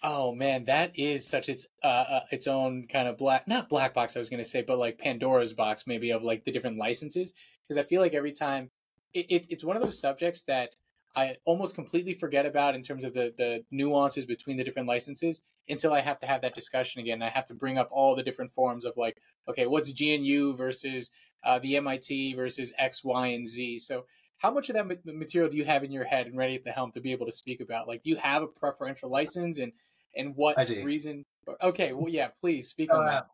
Oh 0.03 0.35
man, 0.35 0.65
that 0.65 0.99
is 0.99 1.25
such 1.25 1.47
its 1.47 1.65
uh, 1.81 1.87
uh, 2.09 2.19
its 2.29 2.45
own 2.45 2.87
kind 2.91 3.07
of 3.07 3.17
black 3.17 3.47
not 3.47 3.69
black 3.69 3.93
box 3.93 4.17
I 4.17 4.19
was 4.19 4.29
going 4.29 4.43
to 4.43 4.49
say, 4.49 4.61
but 4.61 4.77
like 4.77 4.97
Pandora's 4.97 5.53
box 5.53 5.87
maybe 5.87 6.11
of 6.11 6.23
like 6.23 6.43
the 6.43 6.51
different 6.51 6.77
licenses 6.77 7.31
because 7.65 7.81
I 7.81 7.87
feel 7.87 8.01
like 8.01 8.13
every 8.13 8.33
time 8.33 8.71
it, 9.13 9.27
it, 9.29 9.47
it's 9.49 9.63
one 9.63 9.77
of 9.77 9.81
those 9.81 10.01
subjects 10.01 10.43
that 10.43 10.75
I 11.15 11.37
almost 11.45 11.75
completely 11.75 12.13
forget 12.13 12.45
about 12.45 12.75
in 12.75 12.81
terms 12.81 13.03
of 13.03 13.13
the 13.13 13.33
the 13.37 13.63
nuances 13.71 14.25
between 14.25 14.57
the 14.57 14.63
different 14.63 14.87
licenses 14.87 15.41
until 15.69 15.93
I 15.93 15.99
have 15.99 16.17
to 16.19 16.25
have 16.25 16.41
that 16.41 16.55
discussion 16.55 17.01
again. 17.01 17.21
I 17.21 17.29
have 17.29 17.45
to 17.47 17.53
bring 17.53 17.77
up 17.77 17.89
all 17.91 18.15
the 18.15 18.23
different 18.23 18.51
forms 18.51 18.85
of 18.85 18.93
like, 18.97 19.17
okay, 19.47 19.67
what's 19.67 19.93
GNU 19.99 20.55
versus 20.55 21.11
uh, 21.43 21.59
the 21.59 21.77
MIT 21.77 22.33
versus 22.33 22.73
X, 22.77 23.03
Y, 23.03 23.27
and 23.27 23.47
Z. 23.47 23.79
So 23.79 24.05
how 24.37 24.51
much 24.51 24.69
of 24.69 24.75
that 24.75 25.05
material 25.05 25.49
do 25.49 25.57
you 25.57 25.65
have 25.65 25.83
in 25.83 25.91
your 25.91 26.03
head 26.03 26.27
and 26.27 26.37
ready 26.37 26.55
at 26.55 26.63
the 26.63 26.71
helm 26.71 26.91
to 26.91 27.01
be 27.01 27.11
able 27.11 27.25
to 27.25 27.31
speak 27.31 27.61
about? 27.61 27.87
Like, 27.87 28.03
do 28.03 28.09
you 28.09 28.17
have 28.17 28.41
a 28.41 28.47
preferential 28.47 29.09
license 29.09 29.59
and 29.59 29.71
and 30.15 30.35
what 30.35 30.57
reason? 30.69 31.25
Okay, 31.61 31.93
well, 31.93 32.09
yeah, 32.09 32.29
please 32.41 32.69
speak 32.69 32.91
uh, 32.91 32.97
on 32.97 33.05
that. 33.05 33.27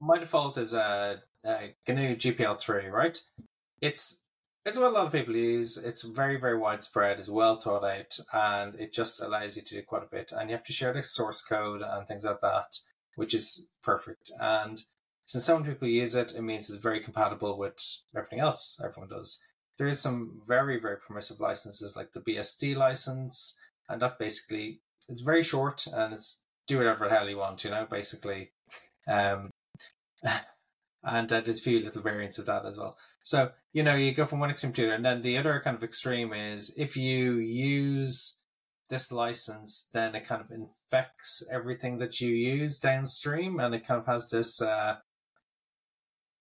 My 0.00 0.18
default 0.18 0.58
is 0.58 0.74
uh, 0.74 1.16
uh, 1.46 1.58
GNU 1.86 2.16
GPL 2.16 2.58
three, 2.58 2.86
right? 2.86 3.20
It's 3.80 4.22
it's 4.66 4.76
what 4.76 4.90
a 4.90 4.94
lot 4.94 5.06
of 5.06 5.12
people 5.12 5.36
use. 5.36 5.78
It's 5.78 6.02
very, 6.02 6.36
very 6.36 6.58
widespread. 6.58 7.20
It's 7.20 7.30
well 7.30 7.54
thought 7.54 7.84
out, 7.84 8.18
and 8.34 8.74
it 8.74 8.92
just 8.92 9.22
allows 9.22 9.56
you 9.56 9.62
to 9.62 9.74
do 9.76 9.82
quite 9.82 10.02
a 10.02 10.10
bit. 10.10 10.32
And 10.32 10.50
you 10.50 10.56
have 10.56 10.64
to 10.64 10.72
share 10.72 10.92
the 10.92 11.04
source 11.04 11.40
code 11.40 11.82
and 11.82 12.06
things 12.06 12.24
like 12.24 12.40
that, 12.40 12.76
which 13.14 13.32
is 13.32 13.64
perfect. 13.84 14.32
And 14.40 14.82
since 15.24 15.44
so 15.44 15.56
many 15.56 15.72
people 15.72 15.86
use 15.86 16.16
it, 16.16 16.34
it 16.34 16.42
means 16.42 16.68
it's 16.68 16.82
very 16.82 16.98
compatible 16.98 17.56
with 17.56 17.78
everything 18.16 18.40
else 18.40 18.80
everyone 18.84 19.08
does. 19.08 19.40
There 19.78 19.86
is 19.86 20.00
some 20.00 20.40
very, 20.46 20.80
very 20.80 20.96
permissive 20.96 21.38
licenses 21.38 21.94
like 21.94 22.10
the 22.10 22.20
BSD 22.20 22.74
license, 22.76 23.60
and 23.88 24.02
that's 24.02 24.16
basically 24.16 24.80
it's 25.08 25.20
very 25.20 25.44
short 25.44 25.86
and 25.86 26.12
it's 26.12 26.44
do 26.66 26.78
whatever 26.78 27.08
the 27.08 27.14
hell 27.14 27.28
you 27.28 27.38
want, 27.38 27.62
you 27.62 27.70
know, 27.70 27.86
basically. 27.88 28.50
Um, 29.06 29.50
and 31.06 31.32
uh, 31.32 31.40
there's 31.40 31.60
a 31.60 31.62
few 31.62 31.80
little 31.80 32.02
variants 32.02 32.38
of 32.38 32.46
that 32.46 32.66
as 32.66 32.76
well. 32.76 32.96
So, 33.22 33.50
you 33.72 33.82
know, 33.82 33.94
you 33.94 34.12
go 34.12 34.24
from 34.24 34.40
one 34.40 34.50
extreme 34.50 34.72
to 34.74 34.82
the 34.82 34.86
other. 34.88 34.96
And 34.96 35.04
then 35.04 35.22
the 35.22 35.38
other 35.38 35.60
kind 35.64 35.76
of 35.76 35.84
extreme 35.84 36.32
is 36.32 36.74
if 36.76 36.96
you 36.96 37.36
use 37.36 38.40
this 38.88 39.10
license, 39.12 39.88
then 39.92 40.14
it 40.14 40.24
kind 40.24 40.40
of 40.40 40.50
infects 40.50 41.46
everything 41.50 41.98
that 41.98 42.20
you 42.20 42.30
use 42.30 42.78
downstream. 42.78 43.60
And 43.60 43.74
it 43.74 43.86
kind 43.86 44.00
of 44.00 44.06
has 44.06 44.30
this 44.30 44.60
uh, 44.60 44.96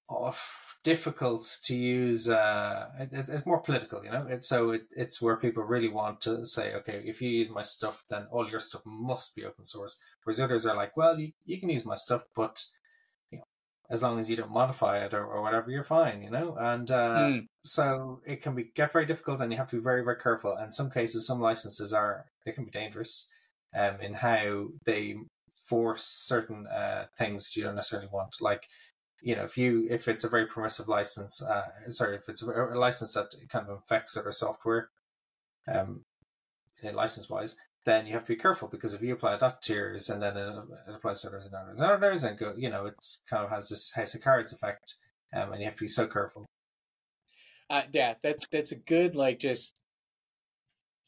oh, 0.10 0.36
difficult 0.84 1.60
to 1.66 1.76
use. 1.76 2.30
Uh, 2.30 2.90
it, 3.00 3.10
it's 3.30 3.46
more 3.46 3.62
political, 3.62 4.04
you 4.04 4.12
know? 4.12 4.26
It's, 4.30 4.48
so 4.48 4.72
it, 4.72 4.84
it's 4.96 5.22
where 5.22 5.38
people 5.38 5.64
really 5.64 5.90
want 5.90 6.22
to 6.22 6.46
say, 6.46 6.74
okay, 6.76 7.04
if 7.06 7.22
you 7.22 7.30
use 7.30 7.50
my 7.50 7.64
stuff, 7.64 8.04
then 8.10 8.28
all 8.32 8.50
your 8.50 8.60
stuff 8.60 8.82
must 8.86 9.36
be 9.36 9.46
open 9.46 9.66
source. 9.66 10.00
Whereas 10.24 10.40
others 10.40 10.66
are 10.66 10.76
like, 10.76 10.98
well, 10.98 11.20
you, 11.20 11.32
you 11.46 11.60
can 11.60 11.70
use 11.70 11.86
my 11.86 11.96
stuff, 11.96 12.24
but 12.36 12.64
as 13.90 14.02
long 14.02 14.20
as 14.20 14.30
you 14.30 14.36
don't 14.36 14.52
modify 14.52 14.98
it 15.06 15.14
or, 15.14 15.26
or 15.26 15.42
whatever, 15.42 15.70
you're 15.70 15.84
fine, 15.84 16.24
you 16.24 16.30
know? 16.32 16.56
And 16.60 16.90
uh, 16.90 17.18
mm. 17.20 17.48
so 17.64 18.22
it 18.26 18.42
can 18.42 18.56
be 18.56 18.72
get 18.76 18.92
very 18.92 19.06
difficult 19.06 19.42
and 19.42 19.52
you 19.52 19.58
have 19.58 19.68
to 19.68 19.76
be 19.78 19.84
very, 19.84 20.04
very 20.04 20.18
careful. 20.18 20.56
And 20.56 20.74
some 20.74 20.90
cases, 20.90 21.28
some 21.28 21.40
licenses 21.40 21.94
are, 21.94 22.26
they 22.46 22.52
can 22.52 22.66
be 22.66 22.72
dangerous 22.72 23.30
um, 23.78 24.00
in 24.02 24.14
how 24.14 24.68
they 24.86 25.16
force 25.68 26.06
certain 26.06 26.66
uh, 26.68 27.06
things 27.18 27.46
that 27.46 27.56
you 27.56 27.64
don't 27.64 27.76
necessarily 27.76 28.10
want. 28.12 28.36
Like, 28.42 28.68
you 29.22 29.36
know, 29.36 29.44
if 29.44 29.58
you, 29.58 29.88
if 29.90 30.08
it's 30.08 30.24
a 30.24 30.30
very 30.30 30.46
permissive 30.46 30.88
license, 30.88 31.44
uh, 31.44 31.90
sorry, 31.90 32.16
if 32.16 32.28
it's 32.28 32.44
a, 32.44 32.52
a 32.52 32.76
license 32.76 33.14
that 33.14 33.34
kind 33.50 33.68
of 33.68 33.78
infects 33.78 34.18
other 34.18 34.32
software, 34.32 34.90
um, 35.72 36.02
license 36.94 37.30
wise, 37.30 37.58
then 37.86 38.08
you 38.08 38.14
have 38.14 38.24
to 38.24 38.34
be 38.34 38.40
careful 38.40 38.68
because 38.68 38.94
if 38.94 39.02
you 39.02 39.14
apply 39.14 39.38
that 39.38 39.68
yours 39.70 40.10
and 40.10 40.22
then 40.22 40.36
it, 40.36 40.54
applies 40.88 41.22
to 41.22 41.28
others 41.28 41.46
and 41.46 41.56
others 41.56 41.80
and 41.80 41.92
others 41.92 42.24
and 42.24 42.38
go, 42.38 42.54
you 42.58 42.70
know, 42.70 42.88
it's 42.88 43.24
kind 43.30 43.44
of 43.44 43.52
has 43.52 43.70
this 43.70 43.92
house 43.94 44.16
of 44.16 44.22
cards 44.22 44.52
effect, 44.52 44.96
um, 45.34 45.52
and 45.52 45.62
you 45.62 45.66
have 45.66 45.76
to 45.76 45.84
be 45.84 45.88
so 45.88 46.08
careful. 46.08 46.46
Uh, 47.70 47.84
yeah, 47.92 48.16
that's 48.22 48.46
that's 48.52 48.72
a 48.72 48.76
good 48.76 49.16
like 49.16 49.40
just 49.40 49.76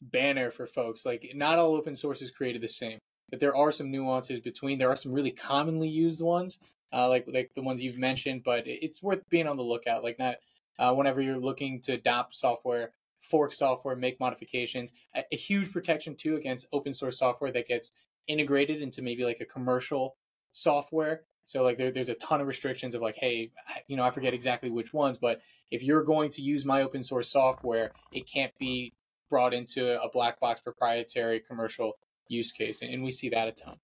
banner 0.00 0.50
for 0.50 0.66
folks. 0.66 1.04
Like, 1.04 1.32
not 1.34 1.58
all 1.58 1.74
open 1.74 1.94
source 1.94 2.22
is 2.22 2.30
created 2.30 2.62
the 2.62 2.68
same, 2.68 2.98
but 3.30 3.40
there 3.40 3.56
are 3.56 3.72
some 3.72 3.90
nuances 3.90 4.40
between. 4.40 4.78
There 4.78 4.90
are 4.90 4.96
some 4.96 5.12
really 5.12 5.30
commonly 5.30 5.88
used 5.88 6.20
ones, 6.20 6.58
uh, 6.92 7.08
like 7.08 7.24
like 7.26 7.52
the 7.54 7.62
ones 7.62 7.82
you've 7.82 7.98
mentioned, 7.98 8.42
but 8.44 8.64
it's 8.66 9.02
worth 9.02 9.28
being 9.28 9.48
on 9.48 9.56
the 9.56 9.62
lookout. 9.62 10.04
Like, 10.04 10.18
not 10.18 10.36
uh, 10.78 10.94
whenever 10.94 11.20
you're 11.20 11.36
looking 11.38 11.80
to 11.82 11.92
adopt 11.92 12.36
software 12.36 12.92
fork 13.20 13.52
software, 13.52 13.96
make 13.96 14.20
modifications. 14.20 14.92
A, 15.14 15.24
a, 15.32 15.36
huge 15.36 15.72
protection 15.72 16.14
too 16.14 16.36
against 16.36 16.68
open 16.72 16.94
source 16.94 17.18
software 17.18 17.50
that 17.52 17.66
gets 17.66 17.90
integrated 18.26 18.80
into 18.80 19.02
maybe 19.02 19.24
like 19.24 19.40
a 19.40 19.44
commercial 19.44 20.16
software. 20.52 21.22
So 21.44 21.62
like 21.62 21.78
there, 21.78 21.90
there's 21.90 22.10
a 22.10 22.14
ton 22.14 22.40
of 22.40 22.46
restrictions 22.46 22.94
of 22.94 23.00
like, 23.00 23.16
hey, 23.16 23.50
you 23.86 23.96
know, 23.96 24.04
I 24.04 24.10
forget 24.10 24.34
exactly 24.34 24.70
which 24.70 24.92
ones, 24.92 25.18
but 25.18 25.40
if 25.70 25.82
you're 25.82 26.04
going 26.04 26.30
to 26.32 26.42
use 26.42 26.64
my 26.64 26.82
open 26.82 27.02
source 27.02 27.30
software, 27.30 27.92
it 28.12 28.30
can't 28.30 28.52
be 28.58 28.92
brought 29.30 29.54
into 29.54 30.00
a 30.02 30.08
black 30.10 30.40
box 30.40 30.60
proprietary 30.60 31.40
commercial 31.40 31.94
use 32.28 32.52
case, 32.52 32.82
and, 32.82 32.92
and 32.92 33.02
we 33.02 33.10
see 33.10 33.30
that 33.30 33.48
a 33.48 33.52
ton. 33.52 33.76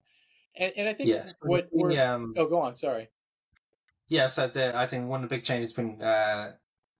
And, 0.57 0.73
and 0.77 0.89
I 0.89 0.93
think 0.93 1.09
yes. 1.09 1.35
what 1.43 1.69
we're, 1.73 2.01
um, 2.01 2.35
oh, 2.37 2.47
go 2.47 2.61
on, 2.61 2.77
sorry. 2.77 3.09
Yes, 4.09 4.39
I, 4.39 4.45
I 4.75 4.87
think 4.87 5.09
one 5.09 5.23
of 5.23 5.29
the 5.29 5.35
big 5.35 5.45
changes 5.45 5.71
has 5.71 5.73
been 5.73 6.03
uh, 6.03 6.53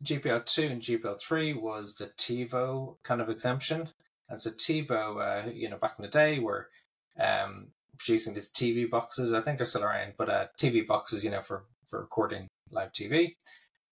GPL2 0.05 0.71
and 0.71 0.83
GPL3 0.83 1.61
was 1.61 1.95
the 1.95 2.07
TiVo 2.07 2.97
kind 3.03 3.21
of 3.21 3.29
exemption. 3.29 3.89
And 4.29 4.41
so 4.41 4.51
TiVo, 4.51 5.47
uh, 5.47 5.51
you 5.51 5.69
know, 5.69 5.79
back 5.79 5.95
in 5.99 6.03
the 6.03 6.09
day 6.11 6.39
were 6.39 6.69
um, 7.19 7.69
producing 7.99 8.35
these 8.35 8.51
TV 8.51 8.89
boxes. 8.89 9.33
I 9.33 9.41
think 9.41 9.59
they're 9.59 9.67
still 9.67 9.85
around, 9.85 10.15
but 10.17 10.29
uh, 10.29 10.47
TV 10.59 10.87
boxes, 10.87 11.25
you 11.25 11.31
know, 11.31 11.41
for, 11.41 11.65
for 11.87 12.01
recording 12.01 12.49
live 12.71 12.93
TV. 12.93 13.37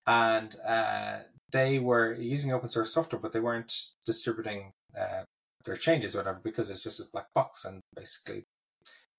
And 0.07 0.55
uh, 0.67 1.19
they 1.51 1.79
were 1.79 2.15
using 2.15 2.53
open 2.53 2.69
source 2.69 2.93
software, 2.93 3.21
but 3.21 3.33
they 3.33 3.41
weren't 3.41 3.73
distributing 4.05 4.73
uh, 4.99 5.23
their 5.65 5.77
changes 5.77 6.15
or 6.15 6.19
whatever 6.19 6.41
because 6.43 6.71
it's 6.71 6.83
just 6.83 7.01
a 7.01 7.05
black 7.13 7.33
box 7.33 7.65
and 7.65 7.81
basically 7.95 8.45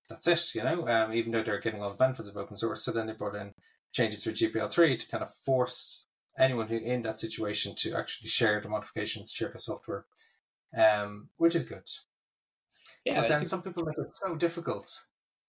that's 0.09 0.27
it, 0.27 0.55
you 0.55 0.63
know, 0.63 0.88
um, 0.88 1.13
even 1.13 1.31
though 1.31 1.43
they're 1.43 1.59
getting 1.59 1.81
all 1.81 1.89
the 1.89 1.95
benefits 1.95 2.27
of 2.27 2.38
open 2.38 2.57
source. 2.57 2.83
So 2.83 2.91
then 2.91 3.07
they 3.07 3.13
brought 3.13 3.35
in 3.35 3.53
changes 3.93 4.23
through 4.23 4.33
GPL3 4.33 5.00
to 5.00 5.07
kind 5.07 5.23
of 5.23 5.33
force 5.33 6.05
anyone 6.37 6.67
who 6.67 6.77
in 6.77 7.01
that 7.03 7.15
situation 7.15 7.75
to 7.77 7.95
actually 7.95 8.29
share 8.29 8.59
the 8.61 8.69
modifications, 8.69 9.31
share 9.31 9.49
the 9.49 9.59
software, 9.59 10.05
um, 10.77 11.29
which 11.37 11.55
is 11.55 11.63
good. 11.63 11.87
Yeah, 13.05 13.21
but 13.21 13.29
then 13.29 13.45
some 13.45 13.61
people 13.61 13.83
make 13.83 13.97
it 13.97 14.09
so 14.09 14.35
difficult. 14.37 15.03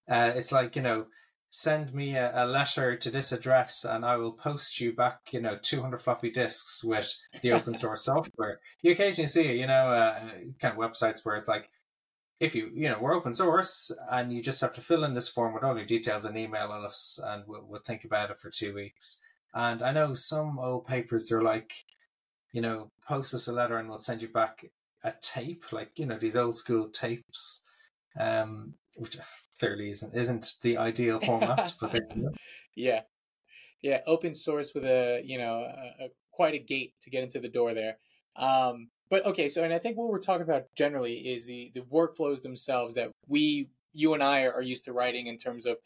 Uh, 0.09 0.33
it's 0.35 0.53
like 0.53 0.77
you 0.77 0.83
know, 0.83 1.07
send 1.51 1.95
me 1.95 2.17
a, 2.17 2.45
a, 2.45 2.47
letter 2.47 2.97
to 2.97 3.11
this 3.11 3.33
address, 3.33 3.85
and 3.85 4.05
I 4.05 4.17
will 4.17 4.33
post 4.33 4.81
you 4.81 4.93
back, 4.93 5.33
you 5.33 5.41
know, 5.41 5.57
two 5.61 5.81
hundred 5.81 5.99
floppy 5.99 6.31
disks 6.31 6.85
with 6.85 7.17
the 7.43 7.53
open 7.53 7.75
source 7.83 8.05
software. 8.05 8.61
You 8.83 8.93
occasionally 8.93 9.29
see 9.29 9.47
it, 9.47 9.57
you 9.57 9.67
know, 9.67 9.93
uh, 9.93 10.19
kind 10.61 10.77
of 10.77 10.79
websites 10.79 11.25
where 11.25 11.37
it's 11.37 11.49
like, 11.49 11.71
if 12.41 12.55
you 12.55 12.71
you 12.75 12.89
know 12.89 12.99
we're 13.01 13.15
open 13.15 13.33
source 13.33 13.93
and 14.11 14.33
you 14.33 14.43
just 14.43 14.61
have 14.61 14.73
to 14.75 14.81
fill 14.81 15.05
in 15.05 15.15
this 15.15 15.29
form 15.29 15.55
with 15.55 15.63
all 15.63 15.77
your 15.77 15.87
details 15.87 16.25
and 16.25 16.37
email 16.37 16.73
us 16.73 17.21
and 17.25 17.45
we'll, 17.47 17.65
we'll 17.69 17.81
think 17.81 18.05
about 18.05 18.31
it 18.31 18.39
for 18.39 18.51
two 18.51 18.75
weeks 18.75 19.23
and 19.55 19.83
i 19.83 19.93
know 19.93 20.15
some 20.15 20.59
old 20.59 20.87
papers 20.87 21.27
they're 21.27 21.43
like 21.43 21.73
you 22.53 22.61
know 22.61 22.91
post 23.07 23.35
us 23.35 23.49
a 23.49 23.53
letter 23.53 23.79
and 23.79 23.89
we'll 23.89 23.99
send 23.99 24.23
you 24.23 24.29
back 24.29 24.65
a 25.05 25.13
tape 25.21 25.73
like 25.73 25.99
you 25.99 26.07
know 26.07 26.19
these 26.19 26.37
old 26.37 26.57
school 26.57 26.89
tapes 26.89 27.65
um 28.19 28.75
which 28.97 29.17
clearly 29.59 29.91
isn't 29.91 30.15
isn't 30.15 30.55
the 30.63 30.77
ideal 30.77 31.21
format 31.21 31.73
but 31.81 31.99
yeah. 32.75 33.01
Yeah 33.83 34.01
open 34.07 34.35
source 34.35 34.73
with 34.75 34.85
a 34.85 35.23
you 35.25 35.39
know 35.39 35.61
a, 35.61 36.05
a, 36.05 36.09
quite 36.33 36.55
a 36.55 36.59
gate 36.59 36.95
to 37.01 37.11
get 37.11 37.23
into 37.23 37.39
the 37.39 37.49
door 37.49 37.75
there. 37.75 37.99
Um 38.37 38.89
but 39.11 39.27
okay, 39.27 39.49
so 39.49 39.63
and 39.63 39.73
I 39.73 39.79
think 39.79 39.97
what 39.97 40.09
we're 40.09 40.19
talking 40.19 40.43
about 40.43 40.65
generally 40.75 41.15
is 41.15 41.45
the 41.45 41.71
the 41.75 41.83
workflows 41.83 42.43
themselves 42.43 42.95
that 42.95 43.11
we, 43.29 43.69
you 43.95 44.15
and 44.15 44.23
I, 44.23 44.47
are 44.47 44.63
used 44.63 44.85
to 44.85 44.93
writing 44.93 45.27
in 45.27 45.37
terms 45.37 45.67
of, 45.67 45.79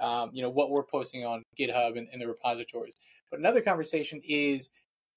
um, 0.00 0.30
you 0.32 0.42
know, 0.42 0.50
what 0.50 0.70
we're 0.70 0.84
posting 0.84 1.24
on 1.24 1.42
GitHub 1.58 1.98
and, 1.98 2.08
and 2.12 2.20
the 2.20 2.26
repositories. 2.26 2.94
But 3.30 3.40
another 3.40 3.60
conversation 3.60 4.20
is, 4.26 4.70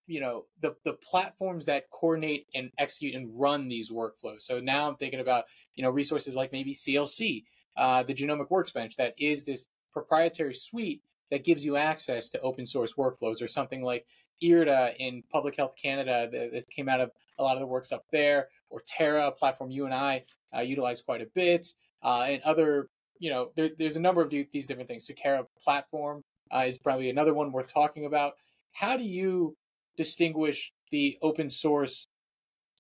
you 0.08 0.20
know, 0.20 0.46
the 0.60 0.76
the 0.84 0.94
platforms 0.94 1.66
that 1.68 1.90
coordinate 1.92 2.48
and 2.56 2.72
execute 2.78 3.16
and 3.16 3.40
run 3.40 3.68
these 3.68 3.92
workflows. 3.92 4.42
So 4.42 4.60
now 4.60 4.90
I'm 4.90 4.96
thinking 4.96 5.20
about, 5.20 5.46
you 5.76 5.84
know, 5.84 5.90
resources 5.90 6.36
like 6.36 6.52
maybe 6.52 6.74
CLC, 6.74 7.44
uh, 7.78 8.04
the 8.04 8.14
Genomic 8.16 8.50
Workbench, 8.50 8.98
that 8.98 9.14
is 9.18 9.46
this 9.46 9.68
proprietary 9.94 10.54
suite 10.54 11.02
that 11.30 11.44
gives 11.44 11.64
you 11.64 11.76
access 11.76 12.30
to 12.32 12.40
open 12.42 12.66
source 12.66 12.94
workflows, 12.94 13.42
or 13.42 13.48
something 13.48 13.84
like 13.84 14.06
IRIDA 14.42 14.96
in 15.00 15.24
Public 15.32 15.56
Health 15.56 15.76
Canada 15.76 16.30
that, 16.32 16.52
that, 16.54 16.70
came 16.70 16.90
out 16.90 17.02
of 17.02 17.12
a 17.38 17.44
lot 17.44 17.56
of 17.56 17.60
the 17.60 17.68
works 17.68 17.92
up 17.92 18.06
there, 18.12 18.48
or 18.70 18.82
Terra, 18.86 19.32
platform 19.32 19.70
you 19.70 19.86
and 19.86 19.94
I 19.94 20.24
uh, 20.56 20.62
utilize 20.62 21.02
quite 21.02 21.22
a 21.22 21.28
bit, 21.34 21.74
uh, 22.04 22.26
and 22.28 22.42
other, 22.44 22.90
you 23.20 23.30
know, 23.30 23.52
there, 23.56 23.70
there's 23.78 23.96
a 23.96 24.02
number 24.02 24.22
of 24.22 24.30
these 24.30 24.68
different 24.68 24.90
things. 24.90 25.10
Seqera 25.10 25.46
platform 25.62 26.24
uh, 26.52 26.64
is 26.66 26.78
probably 26.78 27.10
another 27.10 27.34
one 27.34 27.52
worth 27.52 27.74
talking 27.74 28.06
about. 28.06 28.34
How 28.74 28.98
do 28.98 29.04
you 29.04 29.58
distinguish 29.98 30.72
the 30.92 31.18
open 31.22 31.50
source 31.50 32.08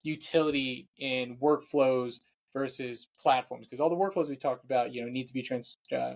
utility 0.01 0.87
in 0.97 1.37
workflows 1.37 2.19
versus 2.53 3.07
platforms? 3.19 3.67
Because 3.67 3.79
all 3.79 3.89
the 3.89 3.95
workflows 3.95 4.29
we 4.29 4.35
talked 4.35 4.63
about, 4.63 4.93
you 4.93 5.01
know, 5.01 5.09
need 5.09 5.27
to 5.27 5.33
be 5.33 5.41
trans, 5.41 5.77
uh, 5.91 6.13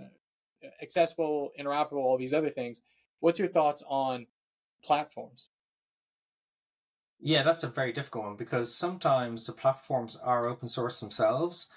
accessible, 0.81 1.51
interoperable, 1.60 2.03
all 2.03 2.17
these 2.17 2.33
other 2.33 2.50
things. 2.50 2.81
What's 3.19 3.39
your 3.39 3.48
thoughts 3.48 3.83
on 3.88 4.27
platforms? 4.83 5.50
Yeah, 7.19 7.43
that's 7.43 7.63
a 7.63 7.69
very 7.69 7.93
difficult 7.93 8.25
one 8.25 8.36
because 8.36 8.75
sometimes 8.75 9.45
the 9.45 9.53
platforms 9.53 10.17
are 10.17 10.48
open 10.48 10.67
source 10.67 11.00
themselves, 11.00 11.72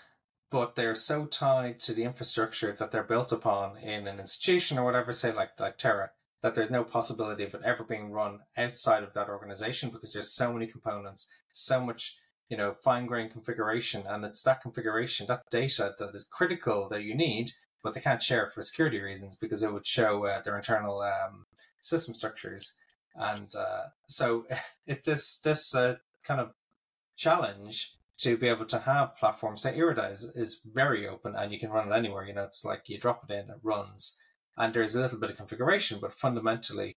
but 0.50 0.75
they're 0.75 0.95
so 0.95 1.26
tied 1.26 1.81
to 1.81 1.93
the 1.93 2.05
infrastructure 2.05 2.73
that 2.73 2.91
they're 2.91 3.03
built 3.03 3.33
upon 3.33 3.76
in 3.79 4.07
an 4.07 4.21
institution 4.21 4.79
or 4.79 4.85
whatever, 4.85 5.12
say 5.12 5.33
like 5.33 5.59
like 5.59 5.79
Terra, 5.79 6.11
that 6.43 6.55
there's 6.55 6.71
no 6.71 6.85
possibility 6.85 7.45
of 7.45 7.55
it 7.55 7.62
ever 7.65 7.85
being 7.85 8.12
run 8.12 8.41
outside 8.57 9.03
of 9.03 9.15
that 9.15 9.29
organization 9.29 9.91
because 9.91 10.12
there's 10.12 10.33
so 10.33 10.53
many 10.53 10.67
components, 10.67 11.29
so 11.53 11.85
much 11.85 12.17
you 12.49 12.57
know 12.57 12.73
fine 12.73 13.07
grained 13.07 13.33
configuration, 13.33 14.05
and 14.07 14.25
it's 14.25 14.43
that 14.45 14.62
configuration, 14.62 15.26
that 15.26 15.43
data 15.50 15.95
that 15.99 16.15
is 16.15 16.25
critical 16.25 16.88
that 16.88 17.03
you 17.03 17.15
need, 17.15 17.50
but 17.83 17.95
they 17.95 18.00
can't 18.00 18.23
share 18.23 18.45
it 18.45 18.53
for 18.53 18.62
security 18.62 19.00
reasons 19.00 19.37
because 19.37 19.62
it 19.62 19.73
would 19.73 19.87
show 19.87 20.25
uh, 20.26 20.41
their 20.43 20.57
internal 20.57 21.00
um, 21.00 21.47
system 21.81 22.15
structures. 22.15 22.79
And 23.17 23.53
uh, 23.55 23.87
so 24.07 24.47
it's 24.87 25.07
this 25.07 25.41
this 25.41 25.75
uh, 25.75 25.97
kind 26.25 26.41
of 26.41 26.53
challenge 27.17 27.96
to 28.18 28.37
be 28.37 28.49
able 28.49 28.64
to 28.66 28.78
have 28.80 29.16
platforms. 29.16 29.62
Say 29.62 29.76
IRIDA 29.76 30.08
is, 30.08 30.25
is 30.35 30.62
very 30.64 31.06
open 31.06 31.35
and 31.37 31.52
you 31.52 31.58
can 31.58 31.70
run 31.70 31.92
it 31.92 31.96
anywhere. 31.96 32.25
You 32.25 32.35
know, 32.35 32.44
it's 32.44 32.64
like 32.64 32.88
you 32.88 32.99
drop 32.99 33.25
it 33.28 33.32
in, 33.32 33.50
it 33.50 33.58
runs, 33.62 34.18
and 34.56 34.73
there's 34.73 34.94
a 34.94 35.00
little 35.00 35.20
bit 35.20 35.30
of 35.30 35.37
configuration, 35.37 35.99
but 36.00 36.12
fundamentally, 36.12 36.94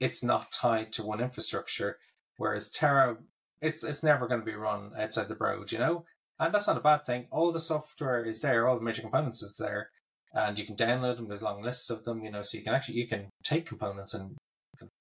it's 0.00 0.24
not 0.24 0.52
tied 0.52 0.92
to 0.92 1.04
one 1.04 1.20
infrastructure. 1.20 1.98
Whereas 2.36 2.70
Terra, 2.70 3.18
it's 3.60 3.84
it's 3.84 4.02
never 4.02 4.26
going 4.26 4.40
to 4.40 4.46
be 4.46 4.54
run 4.54 4.92
outside 4.98 5.28
the 5.28 5.34
Broad, 5.34 5.70
you 5.70 5.78
know, 5.78 6.04
and 6.38 6.52
that's 6.52 6.66
not 6.66 6.78
a 6.78 6.80
bad 6.80 7.04
thing. 7.04 7.26
All 7.30 7.52
the 7.52 7.60
software 7.60 8.24
is 8.24 8.40
there, 8.40 8.66
all 8.66 8.76
the 8.76 8.84
major 8.84 9.02
components 9.02 9.42
is 9.42 9.56
there, 9.56 9.90
and 10.32 10.58
you 10.58 10.64
can 10.64 10.74
download 10.74 11.16
them. 11.16 11.28
There's 11.28 11.42
long 11.42 11.62
lists 11.62 11.90
of 11.90 12.04
them, 12.04 12.24
you 12.24 12.30
know, 12.30 12.42
so 12.42 12.58
you 12.58 12.64
can 12.64 12.74
actually 12.74 12.96
you 12.96 13.06
can 13.06 13.28
take 13.44 13.66
components 13.66 14.14
and 14.14 14.36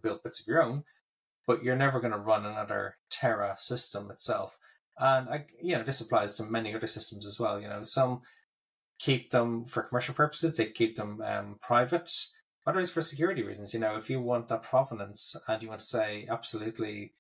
build 0.04 0.22
bits 0.24 0.42
of 0.42 0.48
your 0.48 0.62
own, 0.62 0.84
but 1.48 1.64
you're 1.64 1.76
never 1.76 2.00
going 2.00 2.14
to 2.14 2.20
run 2.20 2.46
another 2.46 2.96
Terra 3.10 3.56
system 3.58 4.12
itself. 4.12 4.58
And 5.00 5.30
I, 5.30 5.46
you 5.62 5.76
know, 5.76 5.84
this 5.84 6.02
applies 6.02 6.36
to 6.36 6.44
many 6.44 6.76
other 6.76 6.88
systems 6.88 7.26
as 7.26 7.40
well. 7.40 7.60
You 7.60 7.70
know, 7.70 7.84
some 7.84 8.22
keep 9.00 9.32
them 9.32 9.66
for 9.66 9.84
commercial 9.84 10.14
purposes; 10.14 10.58
they 10.58 10.66
keep 10.66 10.96
them 10.96 11.22
um, 11.22 11.58
private. 11.62 12.12
Others 12.68 12.92
for 12.92 13.02
security 13.02 13.42
reasons. 13.44 13.74
You 13.74 13.80
know, 13.80 13.96
if 13.96 14.10
you 14.10 14.22
want 14.22 14.50
that 14.50 14.64
provenance 14.64 15.36
and 15.48 15.64
you 15.64 15.70
want 15.70 15.80
to 15.80 15.86
say 15.86 16.28
absolutely, 16.30 17.14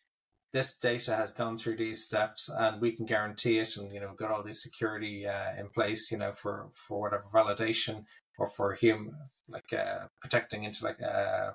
this 0.51 0.77
data 0.77 1.15
has 1.15 1.31
gone 1.31 1.57
through 1.57 1.77
these 1.77 2.03
steps 2.03 2.49
and 2.49 2.81
we 2.81 2.91
can 2.91 3.05
guarantee 3.05 3.59
it, 3.59 3.77
and 3.77 3.93
you 3.93 4.01
know, 4.01 4.13
got 4.13 4.31
all 4.31 4.43
this 4.43 4.61
security 4.61 5.25
uh, 5.25 5.55
in 5.57 5.69
place. 5.69 6.11
You 6.11 6.17
know, 6.17 6.33
for 6.33 6.69
for 6.73 7.01
whatever 7.01 7.25
validation 7.33 8.03
or 8.37 8.47
for 8.47 8.77
hum 8.81 9.11
like 9.47 9.71
uh, 9.73 10.07
protecting 10.21 10.65
into 10.65 10.83
like 10.83 11.01
uh, 11.01 11.51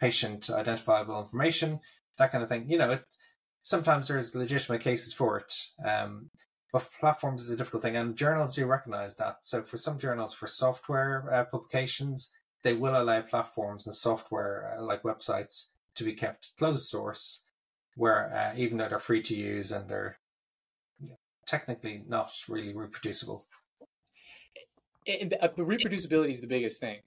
patient 0.00 0.48
identifiable 0.48 1.20
information, 1.20 1.80
that 2.18 2.30
kind 2.30 2.42
of 2.44 2.48
thing. 2.48 2.70
You 2.70 2.78
know, 2.78 2.92
it, 2.92 3.04
sometimes 3.62 4.08
there's 4.08 4.34
legitimate 4.34 4.80
cases 4.80 5.12
for 5.12 5.38
it. 5.38 5.54
Um, 5.84 6.30
but 6.72 6.88
platforms 7.00 7.44
is 7.44 7.50
a 7.50 7.56
difficult 7.56 7.82
thing, 7.82 7.96
and 7.96 8.16
journals 8.16 8.54
do 8.54 8.66
recognize 8.66 9.16
that. 9.16 9.44
So 9.44 9.62
for 9.62 9.76
some 9.76 9.98
journals, 9.98 10.32
for 10.32 10.46
software 10.46 11.28
uh, 11.32 11.44
publications, 11.44 12.32
they 12.62 12.74
will 12.74 13.00
allow 13.00 13.22
platforms 13.22 13.86
and 13.86 13.94
software 13.94 14.76
uh, 14.78 14.84
like 14.84 15.02
websites 15.02 15.72
to 15.96 16.04
be 16.04 16.12
kept 16.12 16.52
closed 16.58 16.88
source, 16.88 17.44
where 17.96 18.32
uh, 18.32 18.56
even 18.56 18.78
though 18.78 18.88
they're 18.88 18.98
free 18.98 19.22
to 19.22 19.34
use 19.34 19.72
and 19.72 19.88
they're 19.88 20.18
technically 21.46 22.04
not 22.06 22.32
really 22.48 22.72
reproducible. 22.72 23.44
And 25.08 25.30
the, 25.30 25.44
uh, 25.44 25.48
the 25.56 25.64
reproducibility 25.64 26.30
is 26.30 26.40
the 26.40 26.46
biggest 26.46 26.80
thing 26.80 27.00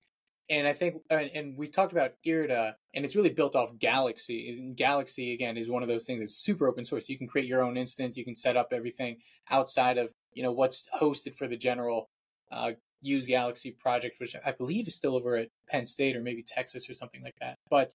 and 0.53 0.67
I 0.67 0.73
think, 0.73 1.01
and 1.09 1.57
we 1.57 1.67
talked 1.67 1.93
about 1.93 2.13
IRIDA, 2.25 2.75
and 2.93 3.03
it's 3.03 3.15
really 3.15 3.31
built 3.31 3.55
off 3.55 3.79
Galaxy. 3.79 4.55
And 4.55 4.77
Galaxy 4.77 5.33
again 5.33 5.57
is 5.57 5.67
one 5.67 5.81
of 5.81 5.89
those 5.89 6.05
things 6.05 6.19
that's 6.19 6.35
super 6.35 6.67
open 6.67 6.85
source. 6.85 7.09
You 7.09 7.17
can 7.17 7.27
create 7.27 7.47
your 7.47 7.63
own 7.63 7.75
instance. 7.75 8.17
You 8.17 8.23
can 8.23 8.35
set 8.35 8.55
up 8.55 8.67
everything 8.71 9.17
outside 9.49 9.97
of 9.97 10.13
you 10.31 10.43
know 10.43 10.51
what's 10.51 10.87
hosted 10.99 11.33
for 11.33 11.47
the 11.47 11.57
general 11.57 12.09
uh, 12.51 12.73
Use 13.01 13.25
Galaxy 13.25 13.71
project, 13.71 14.19
which 14.19 14.35
I 14.45 14.51
believe 14.51 14.87
is 14.87 14.95
still 14.95 15.15
over 15.15 15.35
at 15.37 15.49
Penn 15.67 15.87
State 15.87 16.15
or 16.15 16.21
maybe 16.21 16.43
Texas 16.43 16.87
or 16.87 16.93
something 16.93 17.23
like 17.23 17.35
that. 17.41 17.57
But 17.69 17.91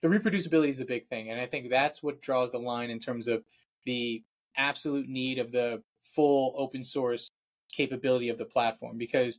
the 0.00 0.08
reproducibility 0.08 0.68
is 0.68 0.78
the 0.78 0.86
big 0.86 1.08
thing, 1.08 1.30
and 1.30 1.38
I 1.38 1.44
think 1.46 1.68
that's 1.68 2.02
what 2.02 2.22
draws 2.22 2.52
the 2.52 2.58
line 2.58 2.88
in 2.88 3.00
terms 3.00 3.28
of 3.28 3.44
the 3.84 4.22
absolute 4.56 5.08
need 5.08 5.38
of 5.38 5.52
the 5.52 5.82
full 6.00 6.54
open 6.56 6.84
source 6.84 7.30
capability 7.70 8.30
of 8.30 8.38
the 8.38 8.46
platform 8.46 8.96
because 8.96 9.38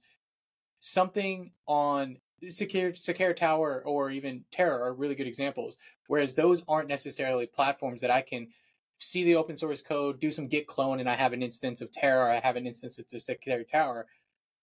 something 0.80 1.52
on 1.68 2.18
Seqera, 2.44 2.92
Seqera 2.92 3.36
Tower 3.36 3.84
or 3.86 4.12
even 4.12 4.46
Terra 4.52 4.86
are 4.86 4.94
really 4.94 5.16
good 5.16 5.28
examples. 5.28 5.78
Whereas 6.08 6.36
those 6.36 6.64
aren't 6.68 6.90
necessarily 6.90 7.46
platforms 7.46 8.02
that 8.02 8.12
I 8.12 8.22
can 8.22 8.48
see 8.98 9.24
the 9.24 9.36
open 9.36 9.56
source 9.58 9.82
code, 9.82 10.20
do 10.20 10.32
some 10.32 10.48
git 10.48 10.68
clone, 10.68 11.00
and 11.00 11.10
I 11.10 11.16
have 11.16 11.34
an 11.34 11.42
instance 11.42 11.82
of 11.82 11.92
Terra, 11.92 12.34
I 12.34 12.40
have 12.40 12.56
an 12.56 12.68
instance 12.68 12.98
of 12.98 13.08
the 13.08 13.18
Seqera 13.18 13.70
Tower. 13.70 14.08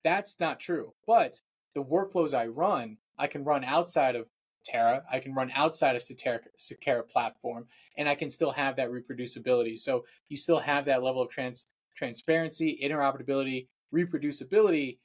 That's 0.05 0.39
not 0.39 0.61
true. 0.61 0.95
But 1.07 1.41
the 1.75 1.83
workflows 1.83 2.37
I 2.37 2.47
run, 2.47 2.99
I 3.19 3.27
can 3.27 3.45
run 3.45 3.65
outside 3.65 4.15
of 4.15 4.27
Terra, 4.65 5.05
I 5.11 5.21
can 5.21 5.35
run 5.35 5.51
outside 5.55 5.97
of 5.97 6.03
Seqera 6.03 7.09
platform, 7.09 7.67
and 7.97 8.09
I 8.09 8.15
can 8.15 8.31
still 8.31 8.51
have 8.51 8.77
that 8.77 8.91
reproducibility. 8.91 9.79
So 9.79 10.05
you 10.29 10.37
still 10.37 10.59
have 10.59 10.85
that 10.87 11.03
level 11.03 11.23
of 11.23 11.31
trans 11.31 11.67
transparency, 11.95 12.79
interoperability, 12.83 13.69
reproducibility, 13.95 14.99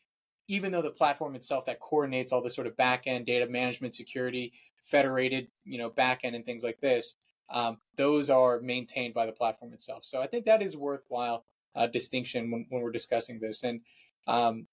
even 0.51 0.73
though 0.73 0.81
the 0.81 0.89
platform 0.89 1.33
itself 1.33 1.65
that 1.65 1.79
coordinates 1.79 2.33
all 2.33 2.41
the 2.41 2.49
sort 2.49 2.67
of 2.67 2.75
backend 2.75 3.25
data 3.25 3.47
management, 3.47 3.95
security, 3.95 4.51
federated, 4.81 5.47
you 5.63 5.77
know, 5.77 5.89
backend 5.89 6.35
and 6.35 6.45
things 6.45 6.61
like 6.61 6.81
this, 6.81 7.15
um, 7.49 7.77
those 7.95 8.29
are 8.29 8.59
maintained 8.59 9.13
by 9.13 9.25
the 9.25 9.31
platform 9.31 9.71
itself. 9.71 10.03
So 10.03 10.19
I 10.21 10.27
think 10.27 10.43
that 10.45 10.61
is 10.61 10.75
worthwhile 10.75 11.45
uh, 11.73 11.87
distinction 11.87 12.51
when, 12.51 12.65
when 12.67 12.81
we're 12.81 12.91
discussing 12.91 13.39
this. 13.39 13.63
And 13.63 13.79
um, 14.27 14.67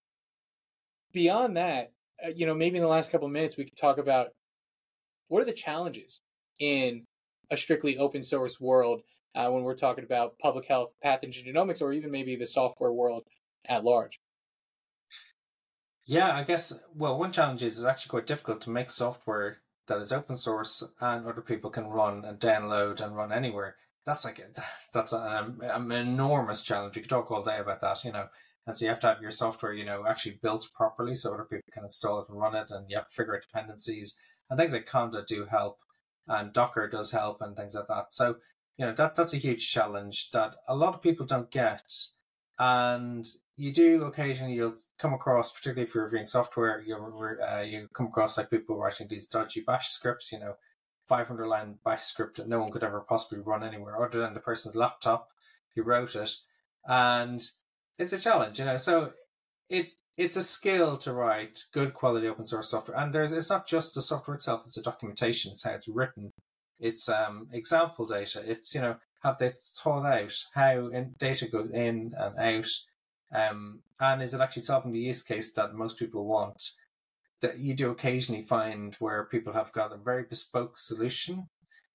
beyond 1.12 1.56
that, 1.56 1.92
uh, 2.24 2.30
you 2.34 2.44
know, 2.44 2.54
maybe 2.54 2.78
in 2.78 2.82
the 2.82 2.88
last 2.88 3.12
couple 3.12 3.28
of 3.28 3.32
minutes 3.32 3.56
we 3.56 3.64
could 3.64 3.76
talk 3.76 3.98
about 3.98 4.30
what 5.28 5.40
are 5.40 5.46
the 5.46 5.52
challenges 5.52 6.22
in 6.58 7.04
a 7.52 7.56
strictly 7.56 7.96
open 7.96 8.24
source 8.24 8.60
world 8.60 9.02
uh, 9.36 9.48
when 9.48 9.62
we're 9.62 9.76
talking 9.76 10.02
about 10.02 10.40
public 10.40 10.66
health, 10.66 10.90
pathogen 11.04 11.46
genomics, 11.46 11.80
or 11.80 11.92
even 11.92 12.10
maybe 12.10 12.34
the 12.34 12.48
software 12.48 12.92
world 12.92 13.22
at 13.68 13.84
large. 13.84 14.18
Yeah, 16.08 16.34
I 16.34 16.42
guess. 16.42 16.72
Well, 16.96 17.18
one 17.18 17.32
challenge 17.32 17.62
is 17.62 17.78
it's 17.78 17.86
actually 17.86 18.08
quite 18.08 18.26
difficult 18.26 18.62
to 18.62 18.70
make 18.70 18.90
software 18.90 19.58
that 19.88 19.98
is 20.00 20.10
open 20.10 20.36
source 20.36 20.82
and 21.00 21.26
other 21.26 21.42
people 21.42 21.68
can 21.68 21.86
run 21.86 22.24
and 22.24 22.40
download 22.40 23.02
and 23.02 23.14
run 23.14 23.30
anywhere. 23.30 23.76
That's 24.06 24.24
like 24.24 24.40
that's 24.94 25.12
an, 25.12 25.58
an 25.62 25.92
enormous 25.92 26.62
challenge. 26.62 26.96
You 26.96 27.02
could 27.02 27.10
talk 27.10 27.30
all 27.30 27.44
day 27.44 27.58
about 27.58 27.82
that, 27.82 28.04
you 28.04 28.12
know. 28.12 28.28
And 28.66 28.74
so 28.74 28.86
you 28.86 28.88
have 28.88 29.00
to 29.00 29.06
have 29.08 29.20
your 29.20 29.30
software, 29.30 29.74
you 29.74 29.84
know, 29.84 30.06
actually 30.06 30.38
built 30.42 30.70
properly 30.74 31.14
so 31.14 31.34
other 31.34 31.44
people 31.44 31.72
can 31.72 31.84
install 31.84 32.20
it 32.20 32.28
and 32.30 32.40
run 32.40 32.54
it. 32.54 32.70
And 32.70 32.88
you 32.88 32.96
have 32.96 33.08
to 33.08 33.14
figure 33.14 33.36
out 33.36 33.42
dependencies 33.42 34.18
and 34.48 34.58
things 34.58 34.72
like 34.72 34.86
Conda 34.86 35.26
do 35.26 35.44
help, 35.44 35.78
and 36.26 36.54
Docker 36.54 36.88
does 36.88 37.10
help, 37.10 37.42
and 37.42 37.54
things 37.54 37.74
like 37.74 37.86
that. 37.88 38.14
So 38.14 38.36
you 38.78 38.86
know 38.86 38.94
that 38.94 39.14
that's 39.14 39.34
a 39.34 39.38
huge 39.38 39.70
challenge 39.70 40.30
that 40.30 40.56
a 40.66 40.74
lot 40.74 40.94
of 40.94 41.02
people 41.02 41.26
don't 41.26 41.50
get, 41.50 41.82
and 42.58 43.26
you 43.58 43.72
do 43.72 44.04
occasionally 44.04 44.54
you'll 44.54 44.76
come 44.98 45.12
across, 45.12 45.52
particularly 45.52 45.82
if 45.82 45.94
you're 45.94 46.04
reviewing 46.04 46.26
software, 46.26 46.80
you 46.80 46.96
uh, 46.96 47.60
you 47.60 47.88
come 47.92 48.06
across 48.06 48.38
like 48.38 48.50
people 48.50 48.78
writing 48.78 49.08
these 49.08 49.28
dodgy 49.28 49.60
Bash 49.60 49.88
scripts, 49.88 50.30
you 50.32 50.38
know, 50.38 50.54
500 51.08 51.46
line 51.46 51.78
Bash 51.84 52.02
script 52.02 52.36
that 52.36 52.48
no 52.48 52.60
one 52.60 52.70
could 52.70 52.84
ever 52.84 53.00
possibly 53.00 53.40
run 53.40 53.64
anywhere 53.64 54.00
other 54.00 54.20
than 54.20 54.32
the 54.32 54.40
person's 54.40 54.76
laptop 54.76 55.28
who 55.74 55.82
wrote 55.82 56.14
it, 56.14 56.30
and 56.86 57.42
it's 57.98 58.12
a 58.12 58.18
challenge, 58.18 58.60
you 58.60 58.64
know. 58.64 58.76
So 58.76 59.12
it 59.68 59.88
it's 60.16 60.36
a 60.36 60.42
skill 60.42 60.96
to 60.98 61.12
write 61.12 61.64
good 61.72 61.94
quality 61.94 62.28
open 62.28 62.46
source 62.46 62.70
software, 62.70 62.96
and 62.96 63.12
there's 63.12 63.32
it's 63.32 63.50
not 63.50 63.66
just 63.66 63.92
the 63.94 64.00
software 64.00 64.36
itself; 64.36 64.60
it's 64.60 64.76
the 64.76 64.82
documentation, 64.82 65.50
it's 65.50 65.64
how 65.64 65.72
it's 65.72 65.88
written, 65.88 66.30
it's 66.78 67.08
um 67.08 67.48
example 67.52 68.06
data, 68.06 68.40
it's 68.46 68.72
you 68.72 68.80
know 68.80 68.96
have 69.22 69.38
they 69.38 69.50
thought 69.82 70.06
out 70.06 70.32
how 70.54 70.90
data 71.18 71.48
goes 71.48 71.70
in 71.70 72.12
and 72.16 72.38
out, 72.38 72.68
um, 73.34 73.80
and 74.00 74.22
is 74.22 74.34
it 74.34 74.40
actually 74.40 74.62
solving 74.62 74.92
the 74.92 74.98
use 74.98 75.22
case 75.22 75.52
that 75.54 75.74
most 75.74 75.98
people 75.98 76.24
want? 76.24 76.70
That 77.40 77.58
you 77.58 77.74
do 77.74 77.90
occasionally 77.90 78.42
find 78.42 78.94
where 78.96 79.24
people 79.24 79.52
have 79.52 79.72
got 79.72 79.92
a 79.92 79.96
very 79.96 80.24
bespoke 80.24 80.76
solution, 80.76 81.48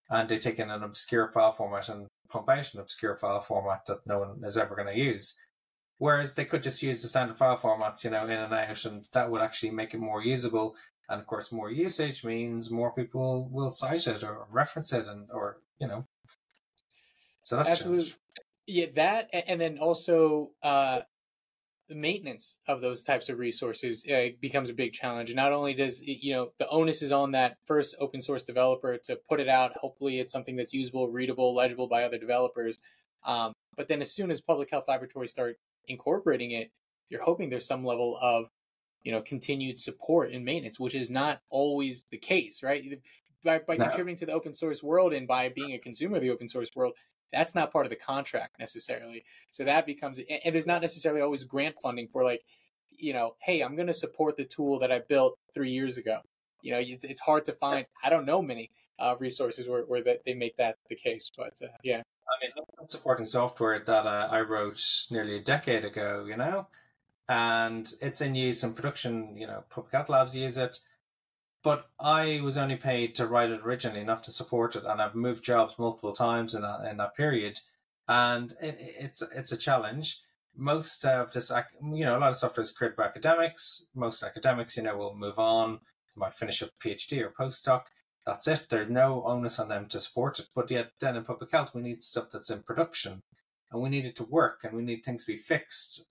and 0.09 0.29
they 0.29 0.37
take 0.37 0.59
in 0.59 0.69
an 0.69 0.83
obscure 0.83 1.29
file 1.31 1.51
format 1.51 1.89
and 1.89 2.07
pump 2.29 2.49
out 2.49 2.73
an 2.73 2.79
obscure 2.79 3.15
file 3.15 3.41
format 3.41 3.85
that 3.87 4.07
no 4.07 4.19
one 4.19 4.41
is 4.43 4.57
ever 4.57 4.75
going 4.75 4.87
to 4.87 4.97
use 4.97 5.37
Whereas 6.03 6.33
they 6.33 6.43
could 6.43 6.63
just 6.63 6.83
use 6.83 7.01
the 7.01 7.07
standard 7.07 7.37
file 7.37 7.57
formats, 7.57 8.03
you 8.03 8.09
know, 8.09 8.25
in 8.25 8.31
and 8.31 8.53
out, 8.53 8.85
and 8.85 9.03
that 9.13 9.29
would 9.29 9.41
actually 9.41 9.71
make 9.71 9.93
it 9.93 9.99
more 9.99 10.21
usable. 10.21 10.75
And 11.07 11.17
of 11.19 11.27
course, 11.27 11.49
more 11.49 11.71
usage 11.71 12.25
means 12.25 12.71
more 12.71 12.91
people 12.91 13.47
will 13.49 13.71
cite 13.71 14.07
it 14.07 14.21
or 14.21 14.47
reference 14.49 14.91
it, 14.91 15.07
and 15.07 15.29
or 15.31 15.61
you 15.79 15.87
know. 15.87 16.05
So 17.43 17.55
that's 17.55 17.71
absolutely 17.71 18.11
yeah. 18.67 18.87
That 18.95 19.29
and 19.47 19.61
then 19.61 19.77
also 19.77 20.51
uh, 20.61 21.01
the 21.89 21.95
maintenance 21.95 22.57
of 22.67 22.81
those 22.81 23.03
types 23.03 23.29
of 23.29 23.39
resources 23.39 24.05
uh, 24.05 24.29
becomes 24.39 24.69
a 24.69 24.73
big 24.73 24.93
challenge. 24.93 25.33
Not 25.35 25.51
only 25.51 25.73
does 25.73 26.01
you 26.01 26.33
know 26.33 26.51
the 26.57 26.67
onus 26.69 27.01
is 27.01 27.11
on 27.11 27.31
that 27.31 27.57
first 27.65 27.95
open 27.99 28.21
source 28.21 28.45
developer 28.45 28.97
to 29.05 29.19
put 29.27 29.39
it 29.39 29.49
out. 29.49 29.77
Hopefully, 29.77 30.19
it's 30.19 30.31
something 30.31 30.55
that's 30.55 30.73
usable, 30.73 31.09
readable, 31.09 31.53
legible 31.53 31.87
by 31.87 32.03
other 32.03 32.17
developers. 32.17 32.79
Um, 33.25 33.53
but 33.75 33.87
then, 33.87 34.01
as 34.01 34.11
soon 34.11 34.31
as 34.31 34.41
public 34.41 34.69
health 34.71 34.85
laboratories 34.87 35.31
start 35.31 35.57
incorporating 35.87 36.51
it, 36.51 36.71
you're 37.09 37.23
hoping 37.23 37.49
there's 37.49 37.67
some 37.67 37.85
level 37.85 38.17
of, 38.21 38.47
you 39.03 39.11
know, 39.11 39.21
continued 39.21 39.79
support 39.79 40.31
and 40.31 40.45
maintenance, 40.45 40.79
which 40.79 40.95
is 40.95 41.09
not 41.09 41.41
always 41.49 42.05
the 42.11 42.17
case, 42.17 42.63
right? 42.63 42.83
By, 43.43 43.59
by 43.59 43.75
no. 43.75 43.85
contributing 43.85 44.15
to 44.17 44.25
the 44.27 44.31
open 44.31 44.55
source 44.55 44.81
world 44.81 45.13
and 45.13 45.27
by 45.27 45.49
being 45.49 45.73
a 45.73 45.77
consumer 45.77 46.15
of 46.15 46.21
the 46.21 46.29
open 46.29 46.47
source 46.47 46.69
world, 46.75 46.93
that's 47.33 47.55
not 47.55 47.71
part 47.71 47.85
of 47.85 47.89
the 47.89 47.97
contract 47.97 48.59
necessarily. 48.59 49.25
So 49.49 49.65
that 49.65 49.85
becomes, 49.85 50.19
and 50.19 50.53
there's 50.53 50.67
not 50.67 50.81
necessarily 50.81 51.21
always 51.21 51.43
grant 51.43 51.75
funding 51.81 52.07
for 52.07 52.23
like, 52.23 52.43
you 52.95 53.11
know, 53.11 53.35
hey, 53.39 53.61
I'm 53.61 53.75
going 53.75 53.87
to 53.87 53.93
support 53.93 54.37
the 54.37 54.45
tool 54.45 54.79
that 54.79 54.91
I 54.91 54.99
built 54.99 55.37
three 55.53 55.71
years 55.71 55.97
ago. 55.97 56.19
You 56.61 56.71
know, 56.71 56.79
it's, 56.79 57.03
it's 57.03 57.21
hard 57.21 57.43
to 57.45 57.53
find. 57.53 57.87
I 58.03 58.09
don't 58.09 58.25
know 58.25 58.41
many 58.41 58.69
uh, 58.99 59.15
resources 59.19 59.67
where, 59.67 59.81
where 59.81 60.03
that 60.03 60.23
they 60.25 60.35
make 60.35 60.55
that 60.57 60.77
the 60.89 60.95
case, 60.95 61.31
but 61.35 61.57
uh, 61.61 61.67
yeah. 61.83 62.03
I 62.29 62.45
mean, 62.45 62.51
supporting 62.85 63.25
software 63.25 63.79
that 63.79 64.05
uh, 64.05 64.29
I 64.31 64.41
wrote 64.41 64.81
nearly 65.11 65.35
a 65.35 65.41
decade 65.41 65.83
ago, 65.83 66.25
you 66.25 66.37
know, 66.37 66.67
and 67.27 67.91
it's 68.01 68.21
in 68.21 68.35
use 68.35 68.63
in 68.63 68.73
production. 68.73 69.35
You 69.35 69.47
know, 69.47 69.63
public 69.69 69.91
health 69.91 70.09
labs 70.09 70.37
use 70.37 70.57
it, 70.57 70.79
but 71.63 71.89
I 71.99 72.41
was 72.43 72.57
only 72.57 72.75
paid 72.75 73.15
to 73.15 73.27
write 73.27 73.51
it 73.51 73.61
originally, 73.63 74.03
not 74.03 74.23
to 74.25 74.31
support 74.31 74.75
it, 74.75 74.83
and 74.85 75.01
I've 75.01 75.15
moved 75.15 75.43
jobs 75.43 75.79
multiple 75.79 76.13
times 76.13 76.55
in 76.55 76.61
that 76.61 76.89
in 76.89 76.97
that 76.97 77.15
period, 77.15 77.59
and 78.07 78.51
it, 78.61 78.75
it's 78.79 79.21
it's 79.33 79.51
a 79.51 79.57
challenge. 79.57 80.19
Most 80.55 81.03
of 81.05 81.33
this, 81.33 81.51
you 81.81 82.05
know, 82.05 82.17
a 82.17 82.19
lot 82.19 82.29
of 82.29 82.35
software 82.35 82.61
is 82.61 82.71
created 82.71 82.95
by 82.97 83.05
academics. 83.05 83.87
Most 83.95 84.21
academics, 84.21 84.77
you 84.77 84.83
know, 84.83 84.95
will 84.95 85.15
move 85.15 85.39
on, 85.39 85.79
might 86.15 86.33
finish 86.33 86.61
a 86.61 86.69
PhD 86.79 87.21
or 87.21 87.31
postdoc 87.31 87.85
that's 88.25 88.47
it. 88.47 88.67
There's 88.69 88.89
no 88.89 89.23
onus 89.23 89.59
on 89.59 89.69
them 89.69 89.87
to 89.87 89.99
support 89.99 90.39
it. 90.39 90.47
But 90.55 90.71
yet, 90.71 90.91
then 90.99 91.15
in 91.15 91.23
public 91.23 91.51
health, 91.51 91.73
we 91.73 91.81
need 91.81 92.01
stuff 92.01 92.29
that's 92.31 92.49
in 92.49 92.63
production 92.63 93.21
and 93.71 93.81
we 93.81 93.89
need 93.89 94.05
it 94.05 94.15
to 94.17 94.23
work 94.23 94.61
and 94.63 94.73
we 94.73 94.83
need 94.83 95.03
things 95.03 95.25
to 95.25 95.31
be 95.31 95.37
fixed. 95.37 96.07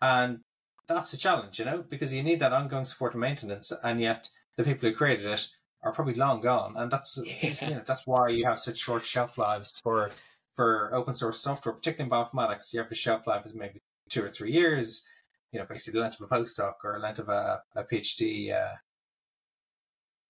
And 0.00 0.40
that's 0.86 1.12
a 1.12 1.18
challenge, 1.18 1.58
you 1.58 1.64
know, 1.64 1.82
because 1.82 2.12
you 2.12 2.22
need 2.22 2.40
that 2.40 2.52
ongoing 2.52 2.84
support 2.84 3.14
and 3.14 3.20
maintenance. 3.20 3.72
And 3.84 4.00
yet, 4.00 4.28
the 4.56 4.64
people 4.64 4.88
who 4.88 4.94
created 4.94 5.26
it 5.26 5.46
are 5.82 5.92
probably 5.92 6.14
long 6.14 6.40
gone. 6.40 6.74
And 6.76 6.90
that's, 6.90 7.20
yeah. 7.42 7.54
you 7.68 7.74
know, 7.76 7.82
that's 7.84 8.06
why 8.06 8.28
you 8.28 8.44
have 8.44 8.58
such 8.58 8.78
short 8.78 9.04
shelf 9.04 9.38
lives 9.38 9.78
for 9.82 10.10
for 10.54 10.94
open 10.94 11.14
source 11.14 11.40
software, 11.40 11.74
particularly 11.74 12.10
in 12.10 12.10
bioinformatics. 12.10 12.72
You 12.72 12.80
have 12.80 12.92
a 12.92 12.94
shelf 12.94 13.26
life 13.26 13.46
is 13.46 13.54
maybe 13.54 13.80
two 14.10 14.22
or 14.22 14.28
three 14.28 14.52
years, 14.52 15.08
you 15.50 15.58
know, 15.58 15.64
basically 15.66 15.98
the 15.98 16.02
length 16.02 16.20
of 16.20 16.30
a 16.30 16.34
postdoc 16.34 16.74
or 16.84 16.98
length 16.98 17.18
of 17.18 17.30
a, 17.30 17.62
a 17.74 17.84
PhD 17.84 18.54
uh, 18.54 18.74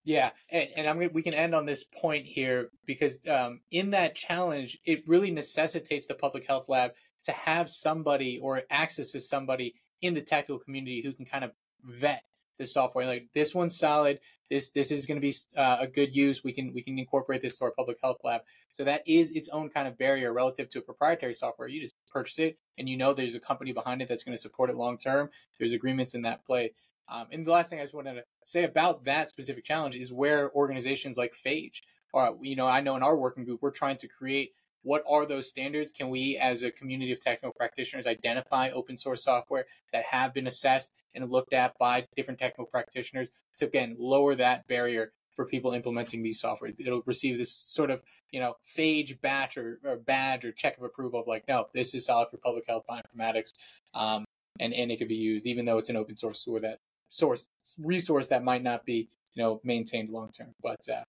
yeah, 0.05 0.31
and, 0.51 0.69
and 0.77 0.87
I'm 0.89 0.99
gonna, 0.99 1.11
we 1.13 1.23
can 1.23 1.35
end 1.35 1.55
on 1.55 1.65
this 1.65 1.85
point 1.85 2.27
here 2.27 2.71
because 2.87 3.19
um, 3.29 3.61
in 3.71 3.91
that 3.91 4.15
challenge, 4.15 4.79
it 4.85 5.07
really 5.07 5.31
necessitates 5.31 6.07
the 6.07 6.15
public 6.15 6.47
health 6.47 6.69
lab 6.69 6.93
to 7.25 7.33
have 7.33 7.71
somebody 7.71 8.39
or 8.39 8.63
access 8.71 9.13
to 9.13 9.21
somebody 9.21 9.75
in 10.01 10.15
the 10.15 10.21
technical 10.21 10.59
community 10.59 11.03
who 11.03 11.13
can 11.13 11.25
kind 11.25 11.45
of 11.45 11.53
vet 11.85 12.25
the 12.59 12.67
software. 12.67 13.07
Like 13.07 13.29
this 13.35 13.55
one's 13.55 13.79
solid. 13.79 14.21
This 14.51 14.71
this 14.71 14.91
is 14.91 15.07
going 15.07 15.21
to 15.21 15.27
be 15.27 15.35
uh, 15.57 15.79
a 15.81 15.87
good 15.87 16.15
use. 16.15 16.45
We 16.45 16.53
can 16.53 16.73
we 16.75 16.83
can 16.83 16.99
incorporate 16.99 17.41
this 17.41 17.57
to 17.57 17.65
our 17.65 17.73
public 17.73 17.99
health 18.03 18.19
lab. 18.23 18.43
So 18.71 18.85
that 18.85 19.03
is 19.07 19.33
its 19.33 19.49
own 19.49 19.71
kind 19.71 19.89
of 19.89 19.97
barrier 19.97 20.33
relative 20.33 20.69
to 20.71 20.79
a 20.79 20.83
proprietary 20.83 21.35
software. 21.35 21.69
You 21.69 21.81
just 21.81 21.95
purchase 22.07 22.39
it 22.39 22.59
and 22.77 22.89
you 22.89 22.97
know 22.97 23.15
there's 23.15 23.35
a 23.35 23.41
company 23.41 23.73
behind 23.73 24.03
it 24.03 24.09
that's 24.09 24.25
going 24.25 24.37
to 24.37 24.41
support 24.41 24.71
it 24.71 24.77
long 24.77 24.99
term. 24.99 25.31
There's 25.59 25.73
agreements 25.73 26.15
in 26.15 26.23
that 26.23 26.45
play. 26.45 26.73
Um, 27.09 27.27
and 27.31 27.47
the 27.47 27.51
last 27.51 27.69
thing 27.69 27.79
I 27.79 27.83
just 27.83 27.95
wanted 27.95 28.15
to 28.15 28.25
say 28.45 28.65
about 28.65 29.05
that 29.05 29.29
specific 29.29 29.65
challenge 29.65 29.97
is 29.97 30.13
where 30.13 30.53
organizations 30.55 31.17
like 31.17 31.35
PHA4GE, 31.35 31.81
or 32.13 32.39
you 32.41 32.57
know, 32.57 32.67
I 32.67 32.81
know 32.81 32.97
in 32.97 33.03
our 33.03 33.17
working 33.17 33.45
group, 33.45 33.61
we're 33.63 33.71
trying 33.71 33.97
to 33.97 34.09
create 34.09 34.53
what 34.83 35.03
are 35.09 35.27
those 35.27 35.49
standards? 35.49 35.93
Can 35.93 36.11
we, 36.11 36.37
as 36.37 36.63
a 36.63 36.71
community 36.71 37.13
of 37.13 37.21
technical 37.21 37.53
practitioners, 37.53 38.07
identify 38.07 38.71
open 38.71 38.97
source 38.97 39.25
software 39.25 39.67
that 39.93 40.05
have 40.05 40.35
been 40.35 40.47
assessed 40.47 40.93
and 41.15 41.31
looked 41.31 41.53
at 41.53 41.77
by 41.79 42.07
different 42.17 42.41
technical 42.41 42.67
practitioners 42.67 43.29
to 43.59 43.67
again 43.67 43.97
lower 43.99 44.35
that 44.35 44.67
barrier 44.67 45.13
for 45.35 45.47
people 45.47 45.73
implementing 45.73 46.23
these 46.23 46.41
software? 46.41 46.73
It'll 46.79 47.03
receive 47.07 47.39
this 47.39 47.53
sort 47.53 47.91
of 47.91 48.03
you 48.31 48.41
know 48.41 48.57
PHA4GE 48.65 49.21
batch 49.21 49.57
or, 49.57 49.79
or 49.85 49.97
badge 49.97 50.45
or 50.45 50.53
check 50.53 50.77
of 50.79 50.85
approval 50.85 51.21
of 51.21 51.27
like, 51.27 51.47
no, 51.49 51.67
this 51.73 51.95
is 51.95 52.07
solid 52.07 52.29
for 52.31 52.39
public 52.39 52.65
health 52.67 52.85
bioinformatics. 52.91 53.53
Um, 53.95 54.25
and, 54.61 54.75
and 54.75 54.91
it 54.91 54.99
could 54.99 55.09
be 55.09 55.15
used 55.15 55.47
even 55.47 55.65
though 55.65 55.79
it's 55.79 55.89
an 55.89 55.97
open 55.97 56.17
source 56.17 56.45
tool 56.45 56.61
that 56.61 56.79
source 57.09 57.49
resource 57.79 58.29
that 58.29 58.45
might 58.45 58.63
not 58.63 58.85
be 58.85 59.09
you 59.35 59.43
know 59.43 59.61
maintained 59.65 60.11
long 60.11 60.31
term. 60.31 60.53
But 60.63 60.81
uh, 60.89 61.03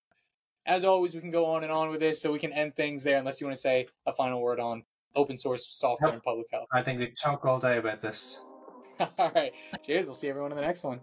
as 0.66 0.84
always, 0.84 1.14
we 1.14 1.20
can 1.20 1.30
go 1.30 1.46
on 1.46 1.62
and 1.62 1.72
on 1.72 1.90
with 1.90 2.00
this, 2.00 2.20
so 2.20 2.32
we 2.32 2.38
can 2.38 2.52
end 2.52 2.74
things 2.76 3.02
there. 3.02 3.18
Unless 3.18 3.40
you 3.40 3.46
want 3.46 3.56
to 3.56 3.60
say 3.60 3.88
a 4.06 4.12
final 4.12 4.40
word 4.40 4.60
on 4.60 4.84
open 5.14 5.38
source 5.38 5.66
software 5.68 6.12
and 6.12 6.22
public 6.22 6.46
health. 6.50 6.66
I 6.72 6.82
think 6.82 6.98
we 6.98 7.08
talk 7.08 7.44
all 7.44 7.60
day 7.60 7.78
about 7.78 8.00
this. 8.00 8.44
all 9.18 9.32
right. 9.34 9.52
Cheers. 9.84 10.06
We'll 10.06 10.14
see 10.14 10.28
everyone 10.28 10.52
in 10.52 10.56
the 10.56 10.62
next 10.62 10.84
one. 10.84 11.00